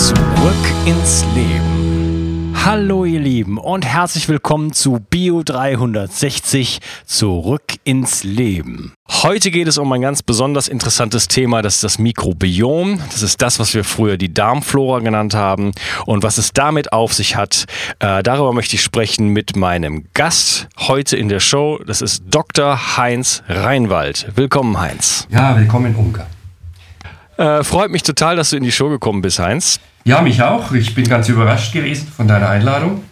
Zurück 0.00 0.16
ins 0.86 1.26
Leben. 1.34 2.54
Hallo 2.64 3.04
ihr 3.04 3.20
Lieben 3.20 3.58
und 3.58 3.84
herzlich 3.84 4.30
willkommen 4.30 4.72
zu 4.72 4.98
Bio 4.98 5.42
360 5.42 6.80
Zurück 7.04 7.74
ins 7.84 8.24
Leben. 8.24 8.94
Heute 9.10 9.50
geht 9.50 9.68
es 9.68 9.76
um 9.76 9.92
ein 9.92 10.00
ganz 10.00 10.22
besonders 10.22 10.68
interessantes 10.68 11.28
Thema, 11.28 11.60
das 11.60 11.74
ist 11.74 11.84
das 11.84 11.98
Mikrobiom. 11.98 12.98
Das 13.10 13.20
ist 13.20 13.42
das, 13.42 13.58
was 13.58 13.74
wir 13.74 13.84
früher 13.84 14.16
die 14.16 14.32
Darmflora 14.32 15.00
genannt 15.00 15.34
haben 15.34 15.72
und 16.06 16.22
was 16.22 16.38
es 16.38 16.54
damit 16.54 16.94
auf 16.94 17.12
sich 17.12 17.36
hat. 17.36 17.66
Äh, 17.98 18.22
darüber 18.22 18.54
möchte 18.54 18.76
ich 18.76 18.82
sprechen 18.82 19.28
mit 19.28 19.54
meinem 19.54 20.06
Gast 20.14 20.68
heute 20.78 21.18
in 21.18 21.28
der 21.28 21.40
Show. 21.40 21.78
Das 21.86 22.00
ist 22.00 22.22
Dr. 22.26 22.96
Heinz 22.96 23.42
Reinwald. 23.48 24.32
Willkommen, 24.34 24.80
Heinz. 24.80 25.28
Ja, 25.28 25.54
willkommen, 25.58 25.94
Unka. 25.94 26.26
Äh, 27.36 27.64
freut 27.64 27.90
mich 27.90 28.02
total, 28.02 28.36
dass 28.36 28.48
du 28.48 28.56
in 28.56 28.62
die 28.62 28.72
Show 28.72 28.88
gekommen 28.88 29.20
bist, 29.20 29.38
Heinz. 29.38 29.78
Ja, 30.04 30.22
mich 30.22 30.42
auch. 30.42 30.72
Ich 30.72 30.94
bin 30.94 31.06
ganz 31.08 31.28
überrascht 31.28 31.72
gewesen 31.72 32.10
von 32.14 32.26
deiner 32.26 32.48
Einladung. 32.48 33.04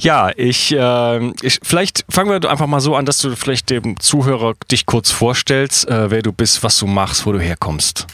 Ja, 0.00 0.30
ich, 0.36 0.72
äh, 0.72 1.30
ich, 1.42 1.58
vielleicht 1.62 2.04
fangen 2.08 2.30
wir 2.30 2.48
einfach 2.48 2.68
mal 2.68 2.80
so 2.80 2.94
an, 2.94 3.04
dass 3.04 3.18
du 3.18 3.34
vielleicht 3.34 3.68
dem 3.70 3.98
Zuhörer 3.98 4.54
dich 4.70 4.86
kurz 4.86 5.10
vorstellst, 5.10 5.88
äh, 5.88 6.10
wer 6.10 6.22
du 6.22 6.32
bist, 6.32 6.62
was 6.62 6.78
du 6.78 6.86
machst, 6.86 7.26
wo 7.26 7.32
du 7.32 7.40
herkommst. 7.40 8.06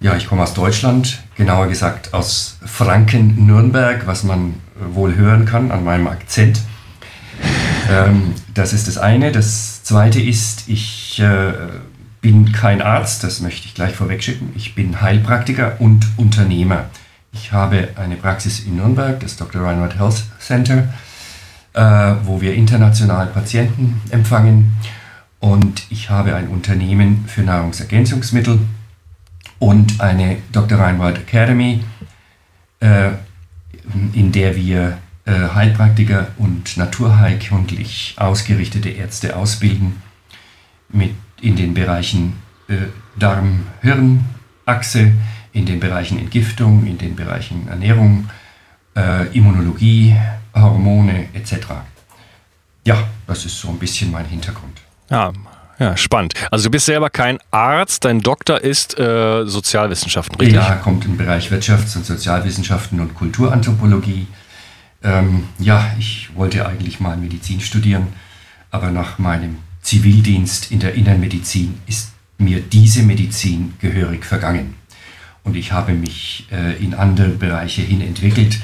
Ja, 0.00 0.14
ich 0.14 0.26
komme 0.26 0.42
aus 0.42 0.52
Deutschland, 0.52 1.22
genauer 1.36 1.68
gesagt 1.68 2.12
aus 2.12 2.58
Franken-Nürnberg, 2.66 4.06
was 4.06 4.24
man 4.24 4.56
wohl 4.78 5.16
hören 5.16 5.46
kann 5.46 5.70
an 5.70 5.84
meinem 5.84 6.06
Akzent. 6.06 6.60
Ähm, 7.90 8.34
das 8.52 8.74
ist 8.74 8.86
das 8.88 8.98
eine. 8.98 9.32
Das 9.32 9.84
zweite 9.84 10.20
ist, 10.20 10.68
ich 10.68 11.18
äh, 11.20 11.52
bin 12.20 12.52
kein 12.52 12.82
Arzt, 12.82 13.24
das 13.24 13.40
möchte 13.40 13.66
ich 13.66 13.74
gleich 13.74 13.94
vorwegschicken. 13.94 14.50
Ich 14.54 14.74
bin 14.74 15.00
Heilpraktiker 15.00 15.76
und 15.78 16.06
Unternehmer. 16.18 16.90
Ich 17.36 17.52
habe 17.52 17.90
eine 17.96 18.16
Praxis 18.16 18.60
in 18.60 18.76
Nürnberg, 18.76 19.20
das 19.20 19.36
Dr. 19.36 19.62
Reinhardt 19.62 19.98
Health 19.98 20.24
Center 20.40 20.88
äh, 21.76 22.14
wo 22.24 22.40
wir 22.40 22.54
international 22.54 23.26
Patienten 23.26 24.00
empfangen. 24.08 24.74
Und 25.40 25.82
ich 25.90 26.08
habe 26.08 26.34
ein 26.34 26.48
Unternehmen 26.48 27.26
für 27.28 27.42
Nahrungsergänzungsmittel 27.42 28.60
und 29.58 30.00
eine 30.00 30.38
Dr. 30.52 30.78
Reinwald 30.78 31.18
Academy, 31.18 31.84
äh, 32.80 33.10
in 34.14 34.32
der 34.32 34.56
wir 34.56 34.96
äh, 35.26 35.32
Heilpraktiker 35.54 36.28
und 36.38 36.78
naturheilkundlich 36.78 38.14
ausgerichtete 38.16 38.88
Ärzte 38.88 39.36
ausbilden 39.36 40.00
mit 40.88 41.14
in 41.42 41.56
den 41.56 41.74
Bereichen 41.74 42.38
Darm-Hirn-Achse, 43.18 45.12
in 45.56 45.66
den 45.66 45.80
Bereichen 45.80 46.18
Entgiftung, 46.18 46.86
in 46.86 46.98
den 46.98 47.16
Bereichen 47.16 47.66
Ernährung, 47.68 48.28
Immunologie, 49.32 50.16
Hormone 50.54 51.28
etc. 51.34 51.66
Ja, 52.84 53.02
das 53.26 53.44
ist 53.44 53.60
so 53.60 53.68
ein 53.68 53.78
bisschen 53.78 54.10
mein 54.10 54.26
Hintergrund. 54.26 54.80
Ja, 55.10 55.32
ja, 55.78 55.96
spannend. 55.96 56.32
Also 56.50 56.64
du 56.64 56.70
bist 56.70 56.86
selber 56.86 57.10
kein 57.10 57.38
Arzt, 57.50 58.04
dein 58.04 58.20
Doktor 58.20 58.60
ist 58.62 58.98
äh, 58.98 59.44
Sozialwissenschaften, 59.44 60.36
richtig? 60.36 60.56
Ja, 60.56 60.76
kommt 60.76 61.04
im 61.04 61.16
Bereich 61.16 61.50
Wirtschafts- 61.50 61.96
und 61.96 62.06
Sozialwissenschaften 62.06 63.00
und 63.00 63.14
Kulturanthropologie. 63.14 64.26
Ähm, 65.02 65.48
ja, 65.58 65.94
ich 65.98 66.30
wollte 66.34 66.66
eigentlich 66.66 67.00
mal 67.00 67.16
Medizin 67.16 67.60
studieren, 67.60 68.06
aber 68.70 68.90
nach 68.90 69.18
meinem 69.18 69.58
Zivildienst 69.82 70.70
in 70.70 70.80
der 70.80 70.94
Innenmedizin 70.94 71.78
ist 71.86 72.12
mir 72.38 72.60
diese 72.60 73.02
Medizin 73.02 73.74
gehörig 73.78 74.24
vergangen. 74.24 74.74
Und 75.46 75.56
ich 75.56 75.72
habe 75.72 75.94
mich 75.94 76.46
äh, 76.52 76.76
in 76.82 76.92
andere 76.92 77.30
Bereiche 77.30 77.80
hin 77.80 78.02
entwickelt 78.02 78.58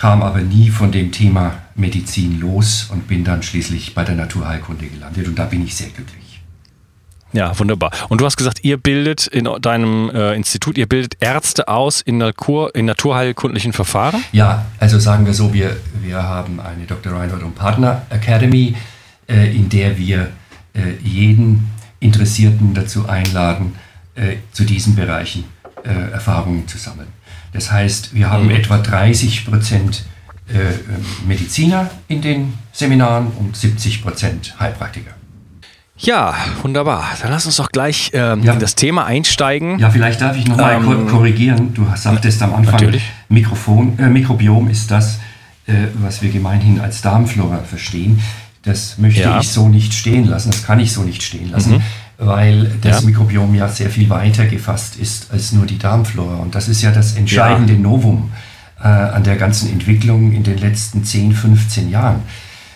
kam 0.00 0.22
aber 0.22 0.40
nie 0.40 0.70
von 0.70 0.90
dem 0.90 1.12
Thema 1.12 1.58
Medizin 1.74 2.40
los 2.40 2.88
und 2.90 3.06
bin 3.06 3.22
dann 3.22 3.42
schließlich 3.42 3.94
bei 3.94 4.02
der 4.02 4.14
Naturheilkunde 4.14 4.86
gelandet 4.86 5.28
und 5.28 5.38
da 5.38 5.44
bin 5.44 5.62
ich 5.62 5.76
sehr 5.76 5.90
glücklich. 5.90 6.40
Ja, 7.34 7.56
wunderbar. 7.58 7.92
Und 8.08 8.20
du 8.20 8.24
hast 8.24 8.38
gesagt, 8.38 8.64
ihr 8.64 8.78
bildet 8.78 9.26
in 9.26 9.46
deinem 9.60 10.10
äh, 10.10 10.34
Institut, 10.34 10.78
ihr 10.78 10.88
bildet 10.88 11.18
Ärzte 11.20 11.68
aus 11.68 12.00
in, 12.00 12.16
Natur, 12.16 12.74
in 12.74 12.86
naturheilkundlichen 12.86 13.74
Verfahren? 13.74 14.24
Ja, 14.32 14.64
also 14.78 14.98
sagen 14.98 15.26
wir 15.26 15.34
so, 15.34 15.52
wir, 15.52 15.76
wir 16.02 16.22
haben 16.22 16.60
eine 16.60 16.86
Dr. 16.86 17.12
Reinhold 17.12 17.42
und 17.42 17.54
Partner 17.54 18.02
Academy, 18.08 18.74
äh, 19.28 19.54
in 19.54 19.68
der 19.68 19.98
wir 19.98 20.30
äh, 20.72 20.94
jeden 21.02 21.70
Interessierten 22.00 22.72
dazu 22.72 23.06
einladen, 23.06 23.74
äh, 24.14 24.36
zu 24.52 24.64
diesen 24.64 24.96
Bereichen 24.96 25.44
äh, 25.84 26.12
Erfahrungen 26.12 26.66
zu 26.68 26.78
sammeln. 26.78 27.08
Das 27.52 27.70
heißt, 27.70 28.14
wir 28.14 28.30
haben 28.30 28.44
mhm. 28.44 28.50
etwa 28.50 28.78
30 28.78 29.46
Prozent 29.46 30.04
äh, 30.48 30.56
Mediziner 31.26 31.90
in 32.08 32.22
den 32.22 32.54
Seminaren 32.72 33.28
und 33.38 33.56
70 33.56 34.02
Prozent 34.02 34.54
Heilpraktiker. 34.58 35.10
Ja, 35.98 36.34
wunderbar. 36.62 37.04
Dann 37.20 37.30
lass 37.30 37.44
uns 37.44 37.56
doch 37.56 37.70
gleich 37.70 38.10
ähm, 38.14 38.42
ja. 38.42 38.54
in 38.54 38.58
das 38.58 38.74
Thema 38.74 39.04
einsteigen. 39.04 39.78
Ja, 39.78 39.90
vielleicht 39.90 40.20
darf 40.20 40.36
ich 40.36 40.46
noch 40.46 40.56
mal 40.56 40.74
ähm, 40.74 41.06
korrigieren. 41.08 41.74
Du 41.74 41.86
sagtest 41.94 42.42
am 42.42 42.54
Anfang, 42.54 42.72
natürlich. 42.72 43.02
Mikrofon, 43.28 43.98
äh, 43.98 44.08
Mikrobiom 44.08 44.70
ist 44.70 44.90
das, 44.90 45.18
äh, 45.66 45.72
was 45.94 46.22
wir 46.22 46.30
gemeinhin 46.30 46.80
als 46.80 47.02
Darmflora 47.02 47.58
verstehen. 47.58 48.18
Das 48.62 48.96
möchte 48.96 49.22
ja. 49.22 49.40
ich 49.40 49.48
so 49.50 49.68
nicht 49.68 49.92
stehen 49.92 50.26
lassen, 50.26 50.50
das 50.50 50.64
kann 50.64 50.80
ich 50.80 50.92
so 50.92 51.02
nicht 51.02 51.22
stehen 51.22 51.50
lassen. 51.50 51.74
Mhm 51.74 51.82
weil 52.20 52.70
das 52.82 53.00
ja. 53.00 53.06
Mikrobiom 53.06 53.54
ja 53.54 53.66
sehr 53.68 53.88
viel 53.88 54.10
weiter 54.10 54.46
gefasst 54.46 54.96
ist 54.96 55.32
als 55.32 55.52
nur 55.52 55.64
die 55.64 55.78
Darmflora. 55.78 56.36
Und 56.36 56.54
das 56.54 56.68
ist 56.68 56.82
ja 56.82 56.92
das 56.92 57.16
entscheidende 57.16 57.72
ja. 57.72 57.78
Novum 57.78 58.30
äh, 58.78 58.86
an 58.86 59.24
der 59.24 59.36
ganzen 59.36 59.72
Entwicklung 59.72 60.32
in 60.32 60.42
den 60.42 60.58
letzten 60.58 61.02
10, 61.02 61.32
15 61.32 61.90
Jahren. 61.90 62.22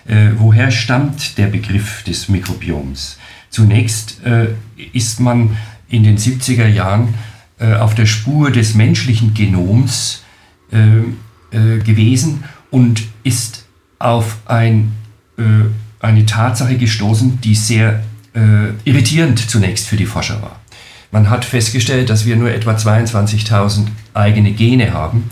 Äh, 0.06 0.30
woher 0.38 0.70
stammt 0.70 1.36
der 1.36 1.48
Begriff 1.48 2.02
des 2.04 2.30
Mikrobioms? 2.30 3.18
Zunächst 3.50 4.24
äh, 4.24 4.48
ist 4.92 5.20
man 5.20 5.56
in 5.88 6.04
den 6.04 6.16
70er 6.16 6.66
Jahren 6.66 7.14
äh, 7.58 7.74
auf 7.74 7.94
der 7.94 8.06
Spur 8.06 8.50
des 8.50 8.74
menschlichen 8.74 9.34
Genoms 9.34 10.22
äh, 10.72 10.78
äh, 11.56 11.78
gewesen 11.80 12.44
und 12.70 13.02
ist 13.22 13.64
auf 13.98 14.38
ein, 14.46 14.92
eine 16.00 16.26
Tatsache 16.26 16.76
gestoßen, 16.76 17.40
die 17.40 17.54
sehr 17.54 18.02
irritierend 18.84 19.38
zunächst 19.38 19.86
für 19.86 19.96
die 19.96 20.06
Forscher 20.06 20.42
war. 20.42 20.60
Man 21.14 21.30
hat 21.30 21.44
festgestellt, 21.44 22.10
dass 22.10 22.26
wir 22.26 22.34
nur 22.34 22.50
etwa 22.50 22.72
22.000 22.72 23.86
eigene 24.14 24.50
Gene 24.50 24.92
haben 24.92 25.30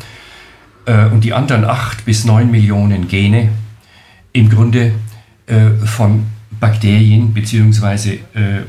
äh, 0.86 1.06
und 1.06 1.24
die 1.24 1.32
anderen 1.32 1.64
8 1.64 2.04
bis 2.04 2.24
9 2.24 2.48
Millionen 2.48 3.08
Gene 3.08 3.48
im 4.32 4.48
Grunde 4.48 4.92
äh, 5.46 5.70
von 5.84 6.26
Bakterien 6.60 7.34
bzw. 7.34 8.20
Äh, 8.34 8.58
äh, 8.58 8.62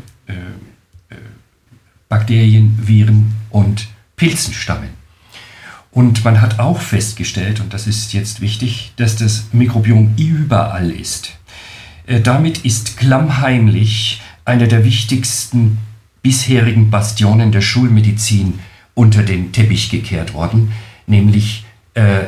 Bakterien, 2.10 2.80
Viren 2.82 3.34
und 3.52 3.88
Pilzen 4.16 4.54
stammen. 4.54 4.90
Und 5.92 6.26
man 6.26 6.42
hat 6.42 6.60
auch 6.60 6.82
festgestellt, 6.82 7.60
und 7.60 7.74
das 7.74 7.86
ist 7.86 8.14
jetzt 8.14 8.42
wichtig, 8.42 8.94
dass 8.98 9.16
das 9.16 9.46
Mikrobiom 9.52 10.16
überall 10.18 10.90
ist. 10.90 11.34
Äh, 12.06 12.22
damit 12.22 12.60
ist 12.60 12.98
klammheimlich 12.98 14.22
eine 14.46 14.68
der 14.68 14.84
wichtigsten 14.84 15.78
bisherigen 16.22 16.90
Bastionen 16.90 17.52
der 17.52 17.62
Schulmedizin 17.62 18.60
unter 18.94 19.24
den 19.24 19.52
Teppich 19.52 19.90
gekehrt 19.90 20.34
worden, 20.34 20.72
nämlich 21.08 21.66
äh, 21.94 22.26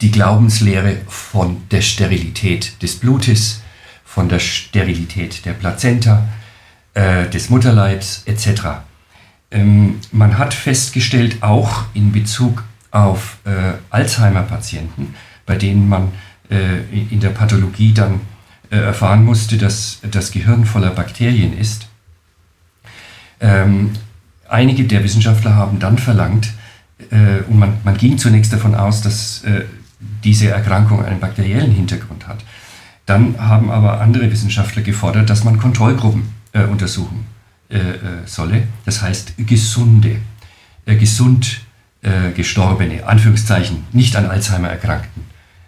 die 0.00 0.10
Glaubenslehre 0.10 0.96
von 1.06 1.68
der 1.70 1.82
Sterilität 1.82 2.82
des 2.82 2.96
Blutes, 2.96 3.62
von 4.04 4.28
der 4.28 4.40
Sterilität 4.40 5.44
der 5.44 5.52
Plazenta, 5.52 6.28
äh, 6.94 7.28
des 7.28 7.50
Mutterleibs 7.50 8.22
etc. 8.26 8.82
Ähm, 9.50 10.00
man 10.10 10.38
hat 10.38 10.54
festgestellt, 10.54 11.42
auch 11.42 11.84
in 11.94 12.12
Bezug 12.12 12.64
auf 12.90 13.38
äh, 13.44 13.74
Alzheimer-Patienten, 13.90 15.14
bei 15.46 15.56
denen 15.56 15.88
man 15.88 16.12
in 16.90 17.20
der 17.20 17.30
Pathologie 17.30 17.94
dann 17.94 18.20
erfahren 18.76 19.24
musste, 19.24 19.58
dass 19.58 19.98
das 20.10 20.30
Gehirn 20.30 20.64
voller 20.64 20.90
Bakterien 20.90 21.56
ist. 21.56 21.88
Ähm, 23.40 23.92
einige 24.48 24.84
der 24.84 25.04
Wissenschaftler 25.04 25.54
haben 25.56 25.78
dann 25.78 25.98
verlangt, 25.98 26.52
äh, 27.10 27.42
und 27.48 27.58
man, 27.58 27.78
man 27.84 27.96
ging 27.96 28.18
zunächst 28.18 28.52
davon 28.52 28.74
aus, 28.74 29.02
dass 29.02 29.44
äh, 29.44 29.64
diese 30.24 30.48
Erkrankung 30.48 31.04
einen 31.04 31.20
bakteriellen 31.20 31.72
Hintergrund 31.72 32.28
hat. 32.28 32.44
Dann 33.06 33.38
haben 33.38 33.70
aber 33.70 34.00
andere 34.00 34.30
Wissenschaftler 34.30 34.82
gefordert, 34.82 35.28
dass 35.28 35.44
man 35.44 35.58
Kontrollgruppen 35.58 36.32
äh, 36.52 36.64
untersuchen 36.64 37.26
äh, 37.68 37.78
äh, 37.78 37.96
solle. 38.26 38.64
Das 38.84 39.02
heißt 39.02 39.34
gesunde, 39.38 40.16
äh, 40.86 40.96
gesund 40.96 41.60
gestorbene, 42.34 43.06
Anführungszeichen, 43.06 43.84
nicht 43.92 44.16
an 44.16 44.26
Alzheimer 44.26 44.68
erkrankten, 44.68 45.22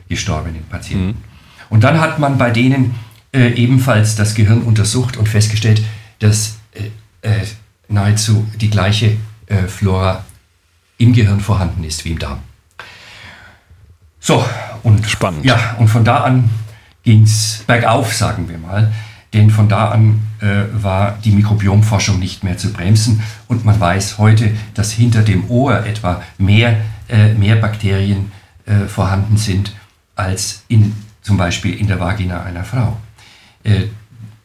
gestorbenen 0.09 0.65
Patienten. 0.69 1.07
Mhm. 1.07 1.34
Und 1.75 1.83
dann 1.83 2.01
hat 2.01 2.21
man 2.21 2.39
bei 2.39 2.51
denen 2.51 2.95
ebenfalls 3.33 4.15
das 4.15 4.37
Gehirn 4.37 4.63
untersucht 4.63 5.17
und 5.17 5.29
festgestellt, 5.29 5.83
dass 6.21 6.59
nahezu 7.89 8.47
die 8.61 8.71
gleiche 8.71 9.17
Flora 9.67 10.25
im 10.99 11.13
Gehirn 11.13 11.41
vorhanden 11.41 11.83
ist 11.83 12.05
wie 12.05 12.13
im 12.13 12.21
Darm. 12.21 12.39
So, 14.21 14.45
und, 14.85 15.05
Spannend. 15.07 15.45
Ja, 15.45 15.75
und 15.79 15.89
von 15.89 16.05
da 16.05 16.19
an 16.19 16.49
ging 17.03 17.25
es 17.25 17.65
bergauf, 17.67 18.15
sagen 18.15 18.49
wir 18.49 18.59
mal. 18.59 18.93
Denn 19.35 19.51
von 19.51 19.69
da 19.69 19.89
an 19.89 20.23
äh, 20.41 20.63
war 20.73 21.19
die 21.25 21.33
Mikrobiomforschung 21.33 22.21
nicht 22.21 22.45
mehr 22.45 22.57
zu 22.57 22.73
bremsen. 22.73 23.23
Und 23.49 23.65
man 23.65 23.79
weiß 23.79 24.19
heute, 24.19 24.57
dass 24.75 24.93
hinter 24.93 25.23
dem 25.23 25.51
Ohr 25.51 25.85
etwa 25.85 26.23
mehr, 26.39 26.77
äh, 27.09 27.35
mehr 27.35 27.57
Bakterien 27.57 28.31
äh, 28.65 28.87
vorhanden 28.87 29.37
sind 29.37 29.75
als 30.15 30.63
in, 30.69 30.95
zum 31.25 31.37
Beispiel 31.37 31.75
in 31.75 31.89
der 31.89 31.99
Vagina 31.99 32.45
einer 32.45 32.63
Frau. 32.63 32.97
Äh, 33.65 33.87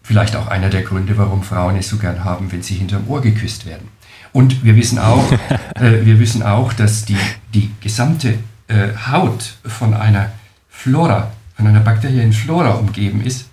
vielleicht 0.01 0.35
auch 0.35 0.47
einer 0.47 0.69
der 0.69 0.81
Gründe, 0.81 1.17
warum 1.17 1.43
Frauen 1.43 1.75
es 1.75 1.89
so 1.89 1.97
gern 1.97 2.23
haben, 2.23 2.51
wenn 2.51 2.63
sie 2.63 2.75
hinterm 2.75 3.07
Ohr 3.07 3.21
geküsst 3.21 3.67
werden. 3.67 3.89
Und 4.31 4.63
wir 4.63 4.75
wissen 4.75 4.97
auch, 4.97 5.31
äh, 5.75 6.05
wir 6.05 6.19
wissen 6.19 6.41
auch 6.41 6.73
dass 6.73 7.05
die, 7.05 7.17
die 7.53 7.69
gesamte 7.81 8.39
äh, 8.67 8.87
Haut 9.11 9.57
von 9.65 9.93
einer 9.93 10.31
Flora, 10.69 11.31
von 11.55 11.67
einer 11.67 11.81
bakteriellen 11.81 12.33
Flora 12.33 12.71
umgeben 12.71 13.21
ist, 13.23 13.49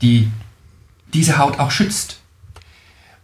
die 0.00 0.30
diese 1.12 1.38
Haut 1.38 1.58
auch 1.58 1.70
schützt. 1.70 2.20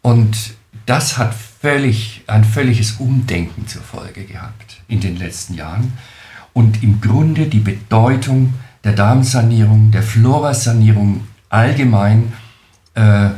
Und 0.02 0.54
das 0.86 1.18
hat 1.18 1.34
völlig, 1.34 2.22
ein 2.26 2.44
völliges 2.44 2.92
Umdenken 2.92 3.66
zur 3.66 3.82
Folge 3.82 4.24
gehabt 4.24 4.80
in 4.88 5.00
den 5.00 5.16
letzten 5.16 5.54
Jahren 5.54 5.92
und 6.52 6.82
im 6.82 7.00
Grunde 7.00 7.46
die 7.46 7.60
Bedeutung 7.60 8.54
der 8.84 8.92
Darmsanierung, 8.92 9.90
der 9.90 10.02
Florasanierung 10.02 11.26
allgemein 11.48 12.32
äh, 12.94 13.30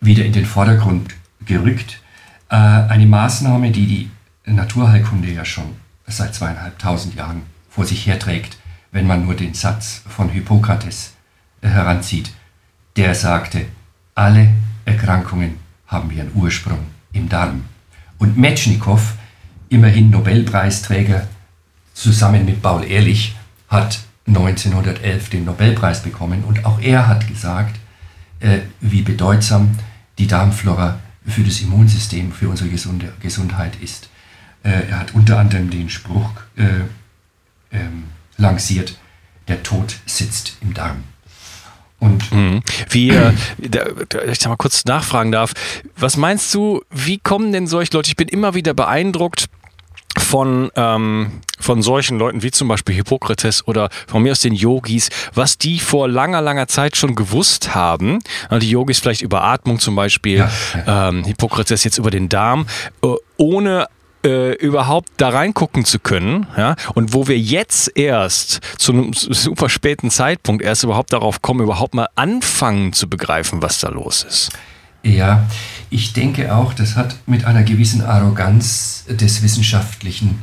wieder 0.00 0.24
in 0.24 0.32
den 0.32 0.46
Vordergrund 0.46 1.14
gerückt. 1.44 2.00
Äh, 2.48 2.56
eine 2.56 3.06
Maßnahme, 3.06 3.70
die 3.70 3.86
die 3.86 4.10
Naturheilkunde 4.46 5.30
ja 5.30 5.44
schon 5.44 5.76
seit 6.06 6.34
zweieinhalbtausend 6.34 7.14
Jahren 7.14 7.42
vor 7.68 7.84
sich 7.84 8.06
herträgt, 8.06 8.58
wenn 8.92 9.06
man 9.06 9.24
nur 9.24 9.34
den 9.34 9.54
Satz 9.54 10.02
von 10.08 10.28
Hippokrates 10.28 11.14
äh, 11.60 11.68
heranzieht, 11.68 12.32
der 12.96 13.14
sagte, 13.14 13.66
alle 14.14 14.48
Erkrankungen 14.84 15.56
haben 15.86 16.10
ihren 16.10 16.34
Ursprung 16.34 16.80
im 17.12 17.28
Darm. 17.28 17.64
Und 18.18 18.36
Metschnikow, 18.36 19.14
immerhin 19.68 20.10
Nobelpreisträger, 20.10 21.26
zusammen 21.94 22.44
mit 22.44 22.62
Paul 22.62 22.84
Ehrlich, 22.84 23.36
hat 23.68 24.00
1911 24.26 25.30
den 25.30 25.44
Nobelpreis 25.44 26.02
bekommen 26.02 26.44
und 26.44 26.64
auch 26.64 26.80
er 26.80 27.08
hat 27.08 27.26
gesagt, 27.26 27.76
äh, 28.40 28.60
wie 28.80 29.02
bedeutsam 29.02 29.78
die 30.18 30.26
Darmflora 30.26 30.98
für 31.26 31.42
das 31.42 31.60
Immunsystem, 31.60 32.32
für 32.32 32.48
unsere 32.48 32.70
gesunde 32.70 33.12
Gesundheit 33.20 33.76
ist. 33.80 34.08
Äh, 34.62 34.88
er 34.90 35.00
hat 35.00 35.14
unter 35.14 35.38
anderem 35.38 35.70
den 35.70 35.88
Spruch 35.88 36.30
äh, 36.56 36.64
ähm, 37.72 38.04
lanciert, 38.36 38.96
der 39.48 39.62
Tod 39.62 39.96
sitzt 40.06 40.56
im 40.60 40.74
Darm. 40.74 41.04
Und 41.98 42.32
mhm. 42.32 42.62
wie, 42.88 43.10
äh, 43.10 43.32
ich 44.30 44.46
mal 44.46 44.56
kurz 44.56 44.84
nachfragen 44.86 45.32
darf, 45.32 45.52
was 45.96 46.16
meinst 46.16 46.52
du, 46.54 46.82
wie 46.90 47.18
kommen 47.18 47.52
denn 47.52 47.66
solche 47.66 47.92
Leute? 47.92 48.08
Ich 48.08 48.16
bin 48.16 48.28
immer 48.28 48.54
wieder 48.54 48.72
beeindruckt 48.72 49.46
von, 50.20 50.70
ähm, 50.76 51.40
von 51.58 51.82
solchen 51.82 52.18
Leuten 52.18 52.42
wie 52.42 52.50
zum 52.50 52.68
Beispiel 52.68 52.94
Hippokrates 52.94 53.66
oder 53.66 53.90
von 54.06 54.22
mir 54.22 54.32
aus 54.32 54.40
den 54.40 54.54
Yogis, 54.54 55.10
was 55.34 55.58
die 55.58 55.80
vor 55.80 56.08
langer, 56.08 56.40
langer 56.40 56.68
Zeit 56.68 56.96
schon 56.96 57.14
gewusst 57.14 57.74
haben. 57.74 58.20
Die 58.60 58.70
Yogis 58.70 59.00
vielleicht 59.00 59.22
über 59.22 59.42
Atmung 59.42 59.78
zum 59.78 59.96
Beispiel, 59.96 60.38
ja, 60.38 60.50
ja. 60.86 61.08
Ähm, 61.08 61.24
Hippokrates 61.24 61.84
jetzt 61.84 61.98
über 61.98 62.10
den 62.10 62.28
Darm, 62.28 62.66
äh, 63.02 63.08
ohne 63.36 63.88
äh, 64.24 64.52
überhaupt 64.56 65.08
da 65.16 65.30
reingucken 65.30 65.84
zu 65.84 65.98
können, 65.98 66.46
ja, 66.56 66.76
und 66.94 67.14
wo 67.14 67.26
wir 67.26 67.38
jetzt 67.38 67.96
erst 67.96 68.60
zu 68.78 68.92
einem 68.92 69.12
super 69.14 69.68
späten 69.68 70.10
Zeitpunkt 70.10 70.62
erst 70.62 70.84
überhaupt 70.84 71.12
darauf 71.12 71.40
kommen, 71.42 71.60
überhaupt 71.60 71.94
mal 71.94 72.08
anfangen 72.16 72.92
zu 72.92 73.08
begreifen, 73.08 73.62
was 73.62 73.80
da 73.80 73.88
los 73.88 74.24
ist. 74.24 74.50
Ja, 75.02 75.48
ich 75.88 76.12
denke 76.12 76.54
auch, 76.54 76.74
das 76.74 76.96
hat 76.96 77.16
mit 77.26 77.44
einer 77.44 77.62
gewissen 77.62 78.02
Arroganz 78.02 79.04
des 79.08 79.42
wissenschaftlichen, 79.42 80.42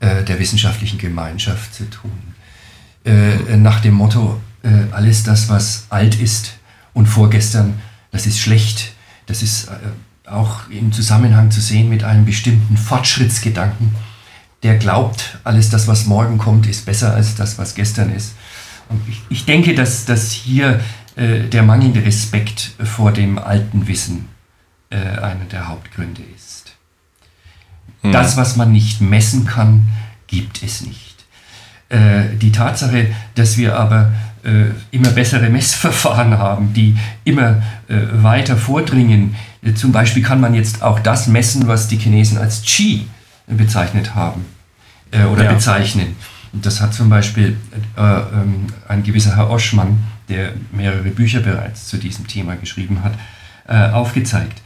äh, 0.00 0.22
der 0.24 0.38
wissenschaftlichen 0.38 0.98
Gemeinschaft 0.98 1.74
zu 1.74 1.88
tun. 1.88 2.12
Äh, 3.04 3.56
nach 3.56 3.80
dem 3.80 3.94
Motto, 3.94 4.40
äh, 4.62 4.92
alles 4.92 5.22
das, 5.22 5.48
was 5.48 5.86
alt 5.90 6.20
ist 6.20 6.58
und 6.92 7.06
vorgestern, 7.06 7.74
das 8.10 8.26
ist 8.26 8.38
schlecht, 8.38 8.92
das 9.26 9.42
ist 9.42 9.68
äh, 9.68 10.28
auch 10.28 10.68
im 10.70 10.92
Zusammenhang 10.92 11.50
zu 11.50 11.60
sehen 11.60 11.88
mit 11.88 12.04
einem 12.04 12.24
bestimmten 12.24 12.76
Fortschrittsgedanken, 12.76 13.94
der 14.62 14.76
glaubt, 14.76 15.38
alles 15.44 15.68
das, 15.68 15.86
was 15.88 16.06
morgen 16.06 16.38
kommt, 16.38 16.66
ist 16.66 16.86
besser 16.86 17.14
als 17.14 17.34
das, 17.34 17.58
was 17.58 17.74
gestern 17.74 18.14
ist. 18.14 18.34
Und 18.88 19.00
ich, 19.08 19.20
ich 19.28 19.44
denke, 19.44 19.74
dass, 19.74 20.04
dass 20.04 20.30
hier 20.32 20.80
äh, 21.16 21.40
der 21.48 21.62
mangelnde 21.62 22.04
Respekt 22.04 22.72
vor 22.82 23.12
dem 23.12 23.38
alten 23.38 23.86
Wissen 23.86 24.28
äh, 24.90 24.96
einer 24.96 25.44
der 25.50 25.68
Hauptgründe 25.68 26.22
ist. 26.34 26.74
Hm. 28.02 28.12
Das, 28.12 28.36
was 28.36 28.56
man 28.56 28.72
nicht 28.72 29.00
messen 29.00 29.46
kann, 29.46 29.88
gibt 30.26 30.62
es 30.62 30.82
nicht. 30.82 31.24
Äh, 31.88 32.36
die 32.40 32.50
Tatsache, 32.50 33.08
dass 33.34 33.56
wir 33.56 33.78
aber 33.78 34.12
äh, 34.42 34.66
immer 34.90 35.10
bessere 35.10 35.48
Messverfahren 35.50 36.38
haben, 36.38 36.72
die 36.74 36.96
immer 37.24 37.62
äh, 37.88 37.96
weiter 38.12 38.56
vordringen, 38.56 39.36
zum 39.76 39.92
Beispiel 39.92 40.22
kann 40.22 40.40
man 40.40 40.54
jetzt 40.54 40.82
auch 40.82 41.00
das 41.00 41.26
messen, 41.26 41.68
was 41.68 41.88
die 41.88 41.96
Chinesen 41.96 42.36
als 42.36 42.62
Qi 42.62 43.06
bezeichnet 43.46 44.14
haben 44.14 44.44
oder 45.32 45.44
ja. 45.44 45.52
bezeichnen. 45.52 46.16
Das 46.52 46.80
hat 46.80 46.94
zum 46.94 47.08
Beispiel 47.08 47.56
äh, 47.96 48.00
ähm, 48.00 48.66
ein 48.86 49.02
gewisser 49.02 49.36
Herr 49.36 49.50
Oschmann, 49.50 49.98
der 50.28 50.52
mehrere 50.72 51.10
Bücher 51.10 51.40
bereits 51.40 51.88
zu 51.88 51.96
diesem 51.96 52.26
Thema 52.26 52.56
geschrieben 52.56 53.02
hat, 53.02 53.14
äh, 53.68 53.92
aufgezeigt. 53.92 54.62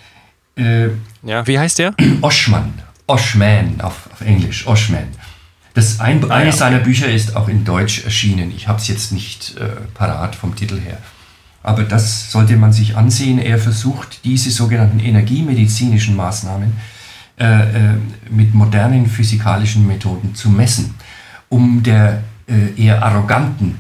Äh, 0.57 0.89
ja, 1.23 1.47
wie 1.47 1.59
heißt 1.59 1.79
der? 1.79 1.95
Oschmann. 2.21 2.75
Oshman 3.07 3.81
auf, 3.81 4.09
auf 4.13 4.21
Englisch. 4.21 4.67
Oshman. 4.67 5.09
Das 5.75 6.01
ein, 6.01 6.29
ah, 6.31 6.35
eines 6.35 6.57
ja. 6.57 6.67
seiner 6.67 6.81
Bücher 6.81 7.09
ist 7.09 7.37
auch 7.37 7.49
in 7.49 7.65
Deutsch 7.65 8.05
erschienen. 8.05 8.53
Ich 8.55 8.69
habe 8.69 8.79
es 8.79 8.89
jetzt 8.89 9.13
nicht 9.13 9.57
äh, 9.57 9.67
parat 9.95 10.35
vom 10.35 10.57
Titel 10.57 10.81
her. 10.81 10.99
Aber 11.63 11.85
das 11.85 12.33
sollte 12.33 12.57
man 12.57 12.73
sich 12.73 12.97
ansehen. 12.97 13.39
Er 13.39 13.59
versucht, 13.59 14.25
diese 14.25 14.51
sogenannten 14.51 15.01
energiemedizinischen 15.01 16.17
Maßnahmen 16.17 16.73
äh, 17.39 17.45
äh, 17.45 17.95
mit 18.31 18.55
modernen 18.55 19.07
physikalischen 19.07 19.87
Methoden 19.87 20.35
zu 20.35 20.51
messen, 20.51 20.95
um 21.49 21.83
der 21.83 22.23
äh, 22.49 22.83
eher 22.83 23.03
arroganten 23.03 23.79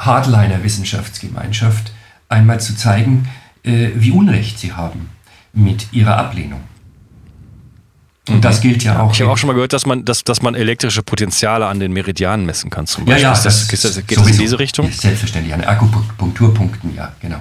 Hardliner-Wissenschaftsgemeinschaft 0.00 1.92
einmal 2.28 2.60
zu 2.60 2.74
zeigen, 2.74 3.28
äh, 3.62 3.90
wie 3.94 4.10
Unrecht 4.10 4.58
sie 4.58 4.72
haben 4.72 5.10
mit 5.52 5.92
ihrer 5.92 6.16
Ablehnung. 6.16 6.60
Und 8.28 8.44
das 8.44 8.60
gilt 8.60 8.84
ja 8.84 9.00
auch. 9.00 9.12
Ich 9.12 9.20
habe 9.20 9.30
auch 9.30 9.36
schon 9.36 9.48
mal 9.48 9.54
gehört, 9.54 9.72
dass 9.72 9.86
man, 9.86 10.04
dass, 10.04 10.24
dass 10.24 10.42
man 10.42 10.54
elektrische 10.54 11.02
Potenziale 11.02 11.66
an 11.66 11.80
den 11.80 11.92
Meridianen 11.92 12.46
messen 12.46 12.70
kann. 12.70 12.86
Zum 12.86 13.04
Beispiel. 13.04 13.22
Ja, 13.22 13.30
ja, 13.30 13.34
das, 13.34 13.42
das, 13.42 13.68
geht, 13.68 13.82
das, 13.82 14.06
geht 14.06 14.18
das 14.18 14.26
in 14.28 14.38
diese 14.38 14.58
Richtung? 14.58 14.90
Selbstverständlich, 14.90 15.54
an 15.54 15.64
Akupunkturpunkten, 15.64 16.94
ja, 16.94 17.12
genau. 17.20 17.38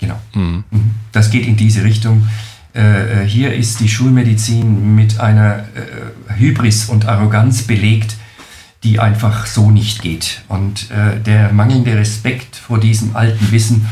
genau. 0.00 0.18
Mhm. 0.34 0.64
mhm. 0.70 0.90
Das 1.12 1.30
geht 1.30 1.46
in 1.46 1.56
diese 1.56 1.84
Richtung. 1.84 2.26
Äh, 2.74 3.22
äh, 3.22 3.28
hier 3.28 3.52
ist 3.52 3.80
die 3.80 3.88
Schulmedizin 3.88 4.94
mit 4.96 5.20
einer 5.20 5.58
äh, 5.58 6.38
Hybris 6.38 6.86
und 6.86 7.06
Arroganz 7.06 7.62
belegt, 7.62 8.16
die 8.84 8.98
einfach 8.98 9.46
so 9.46 9.70
nicht 9.70 10.02
geht. 10.02 10.42
Und 10.48 10.90
äh, 10.90 11.20
der 11.20 11.52
mangelnde 11.52 11.96
Respekt 11.96 12.56
vor 12.56 12.80
diesem 12.80 13.14
alten 13.14 13.52
Wissen, 13.52 13.88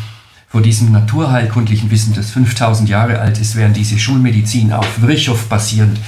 vor 0.48 0.62
diesem 0.62 0.90
naturheilkundlichen 0.90 1.90
Wissen, 1.90 2.14
das 2.14 2.30
5000 2.30 2.88
Jahre 2.88 3.20
alt 3.20 3.38
ist, 3.38 3.54
während 3.54 3.76
diese 3.76 3.98
Schulmedizin 3.98 4.72
auf 4.72 5.00
Virchow 5.00 5.48
basierend 5.48 5.98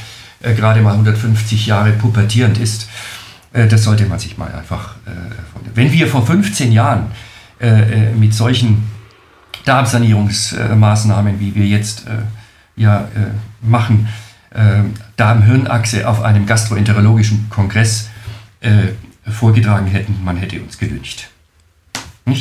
äh, 0.41 0.55
gerade 0.55 0.81
mal 0.83 0.93
150 0.93 1.67
Jahre 1.67 1.93
pubertierend 1.93 2.59
ist. 2.59 2.89
Äh, 3.53 3.69
das 3.69 3.85
sollte 3.85 4.07
man 4.07 4.19
sich 4.19 4.37
mal 4.37 4.53
einfach. 4.53 4.97
Äh, 5.07 5.11
wenn 5.75 5.93
wir 5.93 6.09
vor 6.09 6.27
15 6.27 6.73
Jahren 6.73 7.07
äh, 7.61 7.69
äh, 7.69 8.15
mit 8.15 8.35
solchen 8.35 8.91
Darmsanierungsmaßnahmen, 9.65 11.39
wie 11.39 11.55
wir 11.55 11.67
jetzt 11.67 12.05
ja 12.75 13.07
machen, 13.61 14.09
Darm-Hirn-Achse 15.17 16.09
auf 16.09 16.21
einem 16.23 16.47
gastroenterologischen 16.47 17.49
Kongress 17.49 18.09
äh, 18.63 18.93
vorgetragen 19.31 19.87
hätten, 19.87 20.23
man 20.25 20.37
hätte 20.37 20.61
uns 20.61 20.79
gelüncht. 20.79 21.32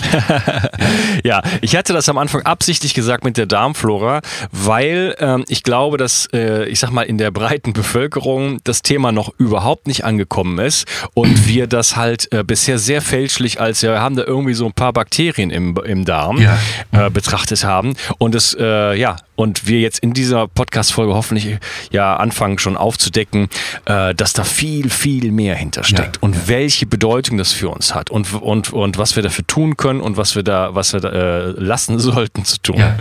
Ja, 1.23 1.41
ich 1.61 1.75
hatte 1.75 1.93
das 1.93 2.09
am 2.09 2.17
Anfang 2.17 2.43
absichtlich 2.43 2.93
gesagt 2.93 3.23
mit 3.23 3.37
der 3.37 3.45
Darmflora, 3.45 4.21
weil 4.51 5.15
ähm, 5.19 5.43
ich 5.47 5.63
glaube, 5.63 5.97
dass, 5.97 6.27
äh, 6.33 6.65
ich 6.65 6.79
sag 6.79 6.91
mal, 6.91 7.03
in 7.03 7.17
der 7.17 7.31
breiten 7.31 7.73
Bevölkerung 7.73 8.59
das 8.63 8.81
Thema 8.81 9.11
noch 9.11 9.33
überhaupt 9.37 9.87
nicht 9.87 10.03
angekommen 10.03 10.59
ist 10.59 10.87
und 11.13 11.47
wir 11.47 11.67
das 11.67 11.95
halt 11.95 12.31
äh, 12.31 12.43
bisher 12.43 12.79
sehr 12.79 13.01
fälschlich 13.01 13.59
als 13.59 13.81
ja, 13.81 13.91
wir 13.93 14.01
haben 14.01 14.15
da 14.15 14.23
irgendwie 14.23 14.53
so 14.53 14.65
ein 14.65 14.73
paar 14.73 14.93
Bakterien 14.93 15.49
im, 15.51 15.77
im 15.85 16.05
Darm 16.05 16.37
ja. 16.39 16.57
äh, 16.91 17.09
betrachtet 17.09 17.63
haben 17.63 17.95
und 18.17 18.35
es, 18.35 18.55
äh, 18.59 18.95
ja, 18.95 19.17
und 19.35 19.67
wir 19.67 19.79
jetzt 19.79 19.99
in 19.99 20.13
dieser 20.13 20.47
Podcast-Folge 20.47 21.13
hoffentlich 21.13 21.57
ja 21.91 22.15
anfangen 22.15 22.59
schon 22.59 22.77
aufzudecken, 22.77 23.49
äh, 23.85 24.13
dass 24.13 24.33
da 24.33 24.43
viel, 24.43 24.89
viel 24.89 25.31
mehr 25.31 25.55
hintersteckt 25.55 26.17
ja, 26.17 26.21
und 26.21 26.47
welche 26.47 26.85
Bedeutung 26.85 27.37
das 27.37 27.51
für 27.51 27.69
uns 27.69 27.95
hat 27.95 28.09
und, 28.09 28.33
und, 28.33 28.71
und 28.71 28.97
was 28.97 29.15
wir 29.15 29.23
dafür 29.23 29.45
tun 29.47 29.70
können 29.77 30.01
und 30.01 30.17
was 30.17 30.35
wir 30.35 30.43
da, 30.43 30.75
was 30.75 30.93
wir 30.93 30.99
da, 30.99 31.09
äh, 31.09 31.45
lassen 31.51 31.99
sollten 31.99 32.45
zu 32.45 32.61
tun. 32.61 32.77
Ja. 32.77 32.95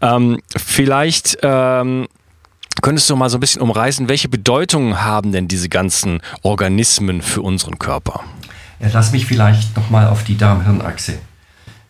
Ähm, 0.00 0.40
vielleicht 0.56 1.38
ähm, 1.42 2.06
Könntest 2.82 3.08
du 3.08 3.16
mal 3.16 3.30
so 3.30 3.38
ein 3.38 3.40
bisschen 3.40 3.62
umreißen, 3.62 4.08
welche 4.08 4.28
Bedeutung 4.28 5.00
haben 5.00 5.32
denn 5.32 5.48
diese 5.48 5.68
ganzen 5.68 6.20
Organismen 6.42 7.22
für 7.22 7.40
unseren 7.40 7.78
Körper? 7.78 8.20
Ja, 8.80 8.88
lass 8.92 9.12
mich 9.12 9.26
vielleicht 9.26 9.74
nochmal 9.76 10.08
auf 10.08 10.24
die 10.24 10.36
Darm-Hirn-Achse 10.36 11.18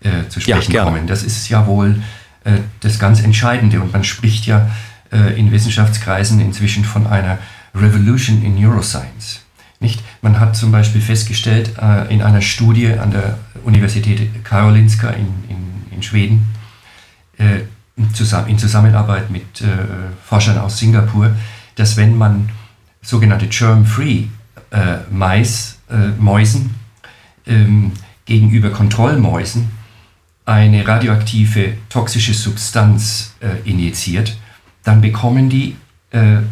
äh, 0.01 0.29
zu 0.29 0.41
sprechen 0.41 0.73
ja, 0.73 0.85
kommen. 0.85 1.07
Das 1.07 1.25
ist 1.25 1.49
ja 1.49 1.67
wohl 1.67 2.03
äh, 2.45 2.59
das 2.81 2.99
ganz 2.99 3.21
Entscheidende. 3.21 3.81
Und 3.81 3.93
man 3.93 4.05
spricht 4.05 4.47
ja 4.47 4.71
äh, 5.13 5.39
in 5.39 5.51
Wissenschaftskreisen 5.51 6.41
inzwischen 6.41 6.85
von 6.85 7.07
einer 7.07 7.39
Revolution 7.75 8.43
in 8.43 8.61
Neuroscience. 8.61 9.41
Nicht? 9.81 10.03
Man 10.23 10.39
hat 10.39 10.57
zum 10.57 10.71
Beispiel 10.71 11.01
festgestellt 11.01 11.73
äh, 11.83 12.13
in 12.15 12.23
einer 12.23 12.41
Studie 12.41 12.93
an 12.93 13.11
der 13.11 13.39
Universität 13.67 14.45
Karolinska 14.45 15.11
in, 15.11 15.27
in, 15.49 15.85
in 15.91 16.03
Schweden, 16.03 16.47
äh, 17.37 17.61
in 17.97 18.59
Zusammenarbeit 18.59 19.31
mit 19.31 19.61
äh, 19.61 19.67
Forschern 20.25 20.59
aus 20.59 20.79
Singapur, 20.79 21.35
dass 21.75 21.97
wenn 21.97 22.17
man 22.17 22.49
sogenannte 23.03 23.47
germ-free 23.47 24.25
äh, 24.71 24.99
Mais, 25.11 25.75
Mäusen 26.19 26.75
ähm, 27.47 27.93
gegenüber 28.25 28.71
Kontrollmäusen 28.71 29.71
eine 30.45 30.85
radioaktive 30.85 31.75
toxische 31.89 32.35
Substanz 32.35 33.37
injiziert, 33.65 34.37
dann 34.83 35.01
bekommen 35.01 35.49
die 35.49 35.77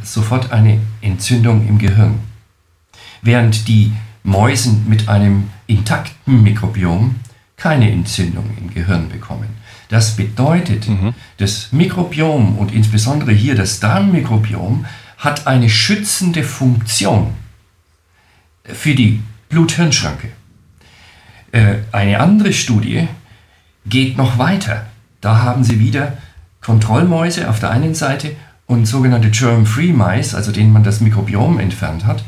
sofort 0.05 0.53
eine 0.53 0.79
Entzündung 1.01 1.67
im 1.67 1.79
Gehirn. 1.79 2.21
Während 3.23 3.67
die 3.67 3.93
Mäusen 4.25 4.89
mit 4.89 5.09
einem 5.09 5.51
intakten 5.67 6.43
Mikrobiom 6.43 7.15
keine 7.57 7.91
Entzündung 7.91 8.51
im 8.59 8.75
Gehirn 8.75 9.09
bekommen. 9.09 9.49
Das 9.89 10.17
bedeutet, 10.17 10.89
mhm. 10.89 11.15
das 11.37 11.71
Mikrobiom 11.71 12.59
und 12.59 12.73
insbesondere 12.73 13.33
hier 13.33 13.55
das 13.55 13.79
Darmmikrobiom 13.81 14.87
hat 15.19 15.47
eine 15.47 15.71
schützende 15.71 16.43
Funktion 16.43 17.35
für 18.65 18.95
die 18.95 19.21
Blut-Hirn-Schranke. 19.51 20.29
Äh, 21.53 21.77
eine 21.93 22.19
andere 22.19 22.53
Studie 22.53 23.07
geht 23.87 24.17
noch 24.17 24.39
weiter. 24.39 24.87
Da 25.21 25.43
haben 25.43 25.65
sie 25.65 25.79
wieder 25.79 26.19
Kontrollmäuse 26.61 27.49
auf 27.49 27.61
der 27.61 27.71
einen 27.71 27.95
Seite 27.95 28.35
und 28.67 28.87
sogenannte 28.87 29.31
Germ-Free 29.31 29.93
Mice, 29.93 30.35
also 30.35 30.51
denen 30.51 30.73
man 30.73 30.83
das 30.83 31.01
Mikrobiom 31.01 31.61
entfernt 31.61 32.07
hat, 32.07 32.25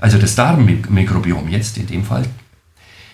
also 0.00 0.18
das 0.18 0.34
Darmmikrobiom 0.34 1.48
jetzt 1.48 1.78
in 1.78 1.86
dem 1.86 2.04
Fall. 2.04 2.24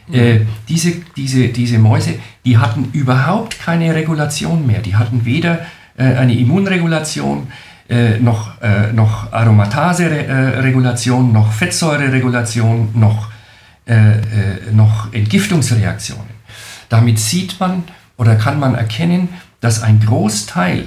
Mhm. 0.09 0.15
Äh, 0.15 0.41
diese, 0.69 0.95
diese, 1.17 1.49
diese 1.49 1.79
Mäuse, 1.79 2.15
die 2.45 2.59
hatten 2.59 2.91
überhaupt 2.93 3.61
keine 3.61 3.95
Regulation 3.95 4.67
mehr. 4.67 4.81
Die 4.81 4.97
hatten 4.97 5.25
weder 5.25 5.61
äh, 5.97 6.05
eine 6.05 6.35
Immunregulation, 6.35 7.47
äh, 7.89 8.19
noch, 8.19 8.61
äh, 8.63 8.93
noch 8.93 9.33
Aromatase-Regulation, 9.33 11.33
noch 11.33 11.53
Fettsäureregulation, 11.53 12.91
noch, 12.95 13.31
äh, 13.87 13.95
äh, 13.95 14.21
noch 14.73 15.13
Entgiftungsreaktionen. 15.13 16.33
Damit 16.89 17.19
sieht 17.19 17.59
man 17.61 17.85
oder 18.17 18.37
kann 18.37 18.61
man 18.61 18.75
erkennen, 18.75 19.29
dass 19.61 19.83
ein 19.83 20.01
Großteil 20.01 20.85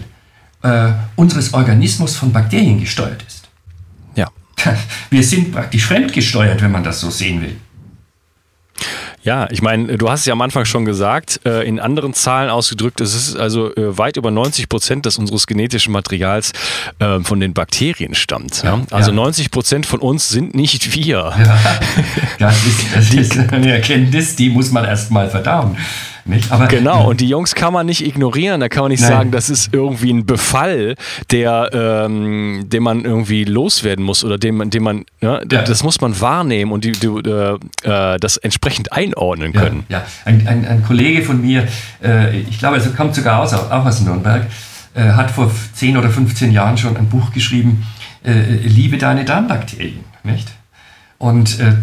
äh, 0.62 0.92
unseres 1.16 1.54
Organismus 1.54 2.16
von 2.16 2.32
Bakterien 2.32 2.80
gesteuert 2.80 3.24
ist. 3.28 3.45
Ja. 4.66 4.78
Wir 5.10 5.24
sind 5.24 5.52
praktisch 5.52 5.86
fremdgesteuert, 5.86 6.62
wenn 6.62 6.72
man 6.72 6.84
das 6.84 7.00
so 7.00 7.10
sehen 7.10 7.42
will. 7.42 7.56
Ja, 9.26 9.48
ich 9.50 9.64
meine, 9.64 9.98
du 9.98 10.08
hast 10.08 10.20
es 10.20 10.26
ja 10.28 10.34
am 10.34 10.42
Anfang 10.42 10.66
schon 10.66 10.86
gesagt, 10.86 11.40
äh, 11.46 11.68
in 11.68 11.80
anderen 11.80 12.14
Zahlen 12.14 12.52
ausgedrückt, 12.52 13.02
es 13.02 13.16
ist 13.16 13.36
also 13.36 13.76
äh, 13.76 13.98
weit 13.98 14.18
über 14.18 14.30
90 14.30 14.70
Prozent 14.70 15.08
des 15.08 15.18
unseres 15.18 15.48
genetischen 15.48 15.92
Materials 15.92 16.54
äh, 17.00 17.20
von 17.22 17.40
den 17.40 17.54
Bakterien 17.56 18.14
stammt. 18.14 18.62
Ja, 18.62 18.82
Also 18.92 19.10
ja. 19.10 19.16
90 19.16 19.50
Prozent 19.50 19.88
von 19.88 20.00
uns 20.00 20.30
sind 20.30 20.54
nicht 20.54 20.94
wir. 20.94 21.34
Ja, 21.40 21.60
das 22.40 22.66
ist, 22.68 22.86
das 22.96 23.14
ist 23.16 23.40
eine 23.52 23.72
Erkenntnis, 23.72 24.36
die 24.36 24.52
muss 24.52 24.72
man 24.72 24.86
erst 24.86 25.10
mal 25.10 25.28
verdauen. 25.28 25.76
Nicht? 26.28 26.52
Aber, 26.52 26.66
genau, 26.68 27.02
ja. 27.02 27.06
und 27.06 27.22
die 27.22 27.30
Jungs 27.30 27.54
kann 27.54 27.72
man 27.72 27.86
nicht 27.86 28.04
ignorieren. 28.04 28.60
Da 28.60 28.68
kann 28.68 28.84
man 28.84 28.92
nicht 28.92 29.02
Nein. 29.02 29.12
sagen, 29.12 29.32
das 29.32 29.52
ist 29.52 29.74
irgendwie 29.74 30.12
ein 30.12 30.26
Befall, 30.26 30.96
der, 31.30 31.70
ähm, 31.72 32.66
den 32.66 32.82
man 32.82 33.06
irgendwie 33.06 33.44
loswerden 33.44 34.04
muss 34.04 34.24
oder 34.24 34.40
dem, 34.40 34.68
dem 34.72 34.84
man, 34.84 35.06
ja, 35.22 35.42
ja. 35.52 35.62
das 35.62 35.84
muss 35.84 36.02
man 36.02 36.20
wahrnehmen 36.20 36.72
und 36.72 36.84
die, 36.84 36.94
die, 36.94 37.08
äh, 37.08 38.18
das 38.20 38.38
entsprechend 38.38 38.92
einordnen 38.92 39.54
können. 39.54 39.86
Ja, 39.88 40.04
Ein, 40.26 40.48
ein, 40.48 40.66
ein, 40.68 40.84
Kollege 40.84 41.22
von 41.22 41.40
mir, 41.40 41.68
äh, 42.04 42.40
ich 42.40 42.58
glaube, 42.58 42.78
er 42.78 42.90
kommt 42.90 43.14
sogar 43.14 43.44
aus, 43.44 43.54
auch 43.54 43.86
aus 43.86 44.02
Nürnberg, 44.02 44.48
äh, 44.96 45.04
hat 45.04 45.30
vor 45.30 45.52
10 45.74 45.96
oder 45.96 46.10
15 46.10 46.52
Jahren 46.52 46.78
schon 46.80 46.98
ein 46.98 47.08
Buch 47.08 47.34
geschrieben, 47.34 47.86
äh, 48.26 48.32
Liebe 48.64 48.98
deine 48.98 49.26
Darmbakterien. 49.26 50.04
Nicht? 50.24 50.48
Und 51.20 51.60
äh, 51.60 51.74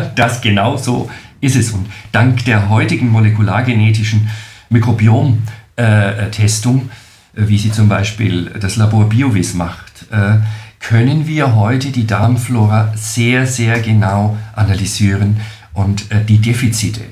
das 0.16 0.40
genau 0.40 0.76
so 0.76 1.08
ist 1.42 1.56
es. 1.56 1.72
Und 1.72 1.86
dank 2.12 2.46
der 2.46 2.70
heutigen 2.70 3.10
molekulargenetischen 3.10 4.30
Mikrobiom-Testung, 4.70 6.88
äh, 7.36 7.42
wie 7.48 7.58
sie 7.58 7.70
zum 7.70 7.90
Beispiel 7.90 8.50
das 8.58 8.76
Labor 8.76 9.10
BioVis 9.10 9.52
macht, 9.54 10.06
äh, 10.10 10.38
können 10.80 11.26
wir 11.26 11.54
heute 11.54 11.90
die 11.90 12.06
Darmflora 12.06 12.94
sehr, 12.96 13.46
sehr 13.46 13.80
genau 13.80 14.38
analysieren 14.54 15.42
und 15.74 16.10
äh, 16.10 16.24
die 16.24 16.38
Defizite 16.38 17.02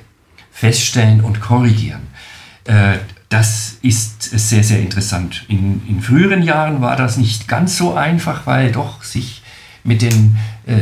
feststellen 0.50 1.20
und 1.20 1.40
korrigieren. 1.40 2.00
Das 3.30 3.78
ist 3.80 4.22
sehr, 4.22 4.62
sehr 4.62 4.78
interessant. 4.78 5.46
In, 5.48 5.80
in, 5.88 6.02
früheren 6.02 6.42
Jahren 6.42 6.82
war 6.82 6.94
das 6.94 7.16
nicht 7.16 7.48
ganz 7.48 7.78
so 7.78 7.94
einfach, 7.94 8.46
weil 8.46 8.70
doch 8.70 9.02
sich 9.02 9.42
mit 9.82 10.02
den 10.02 10.36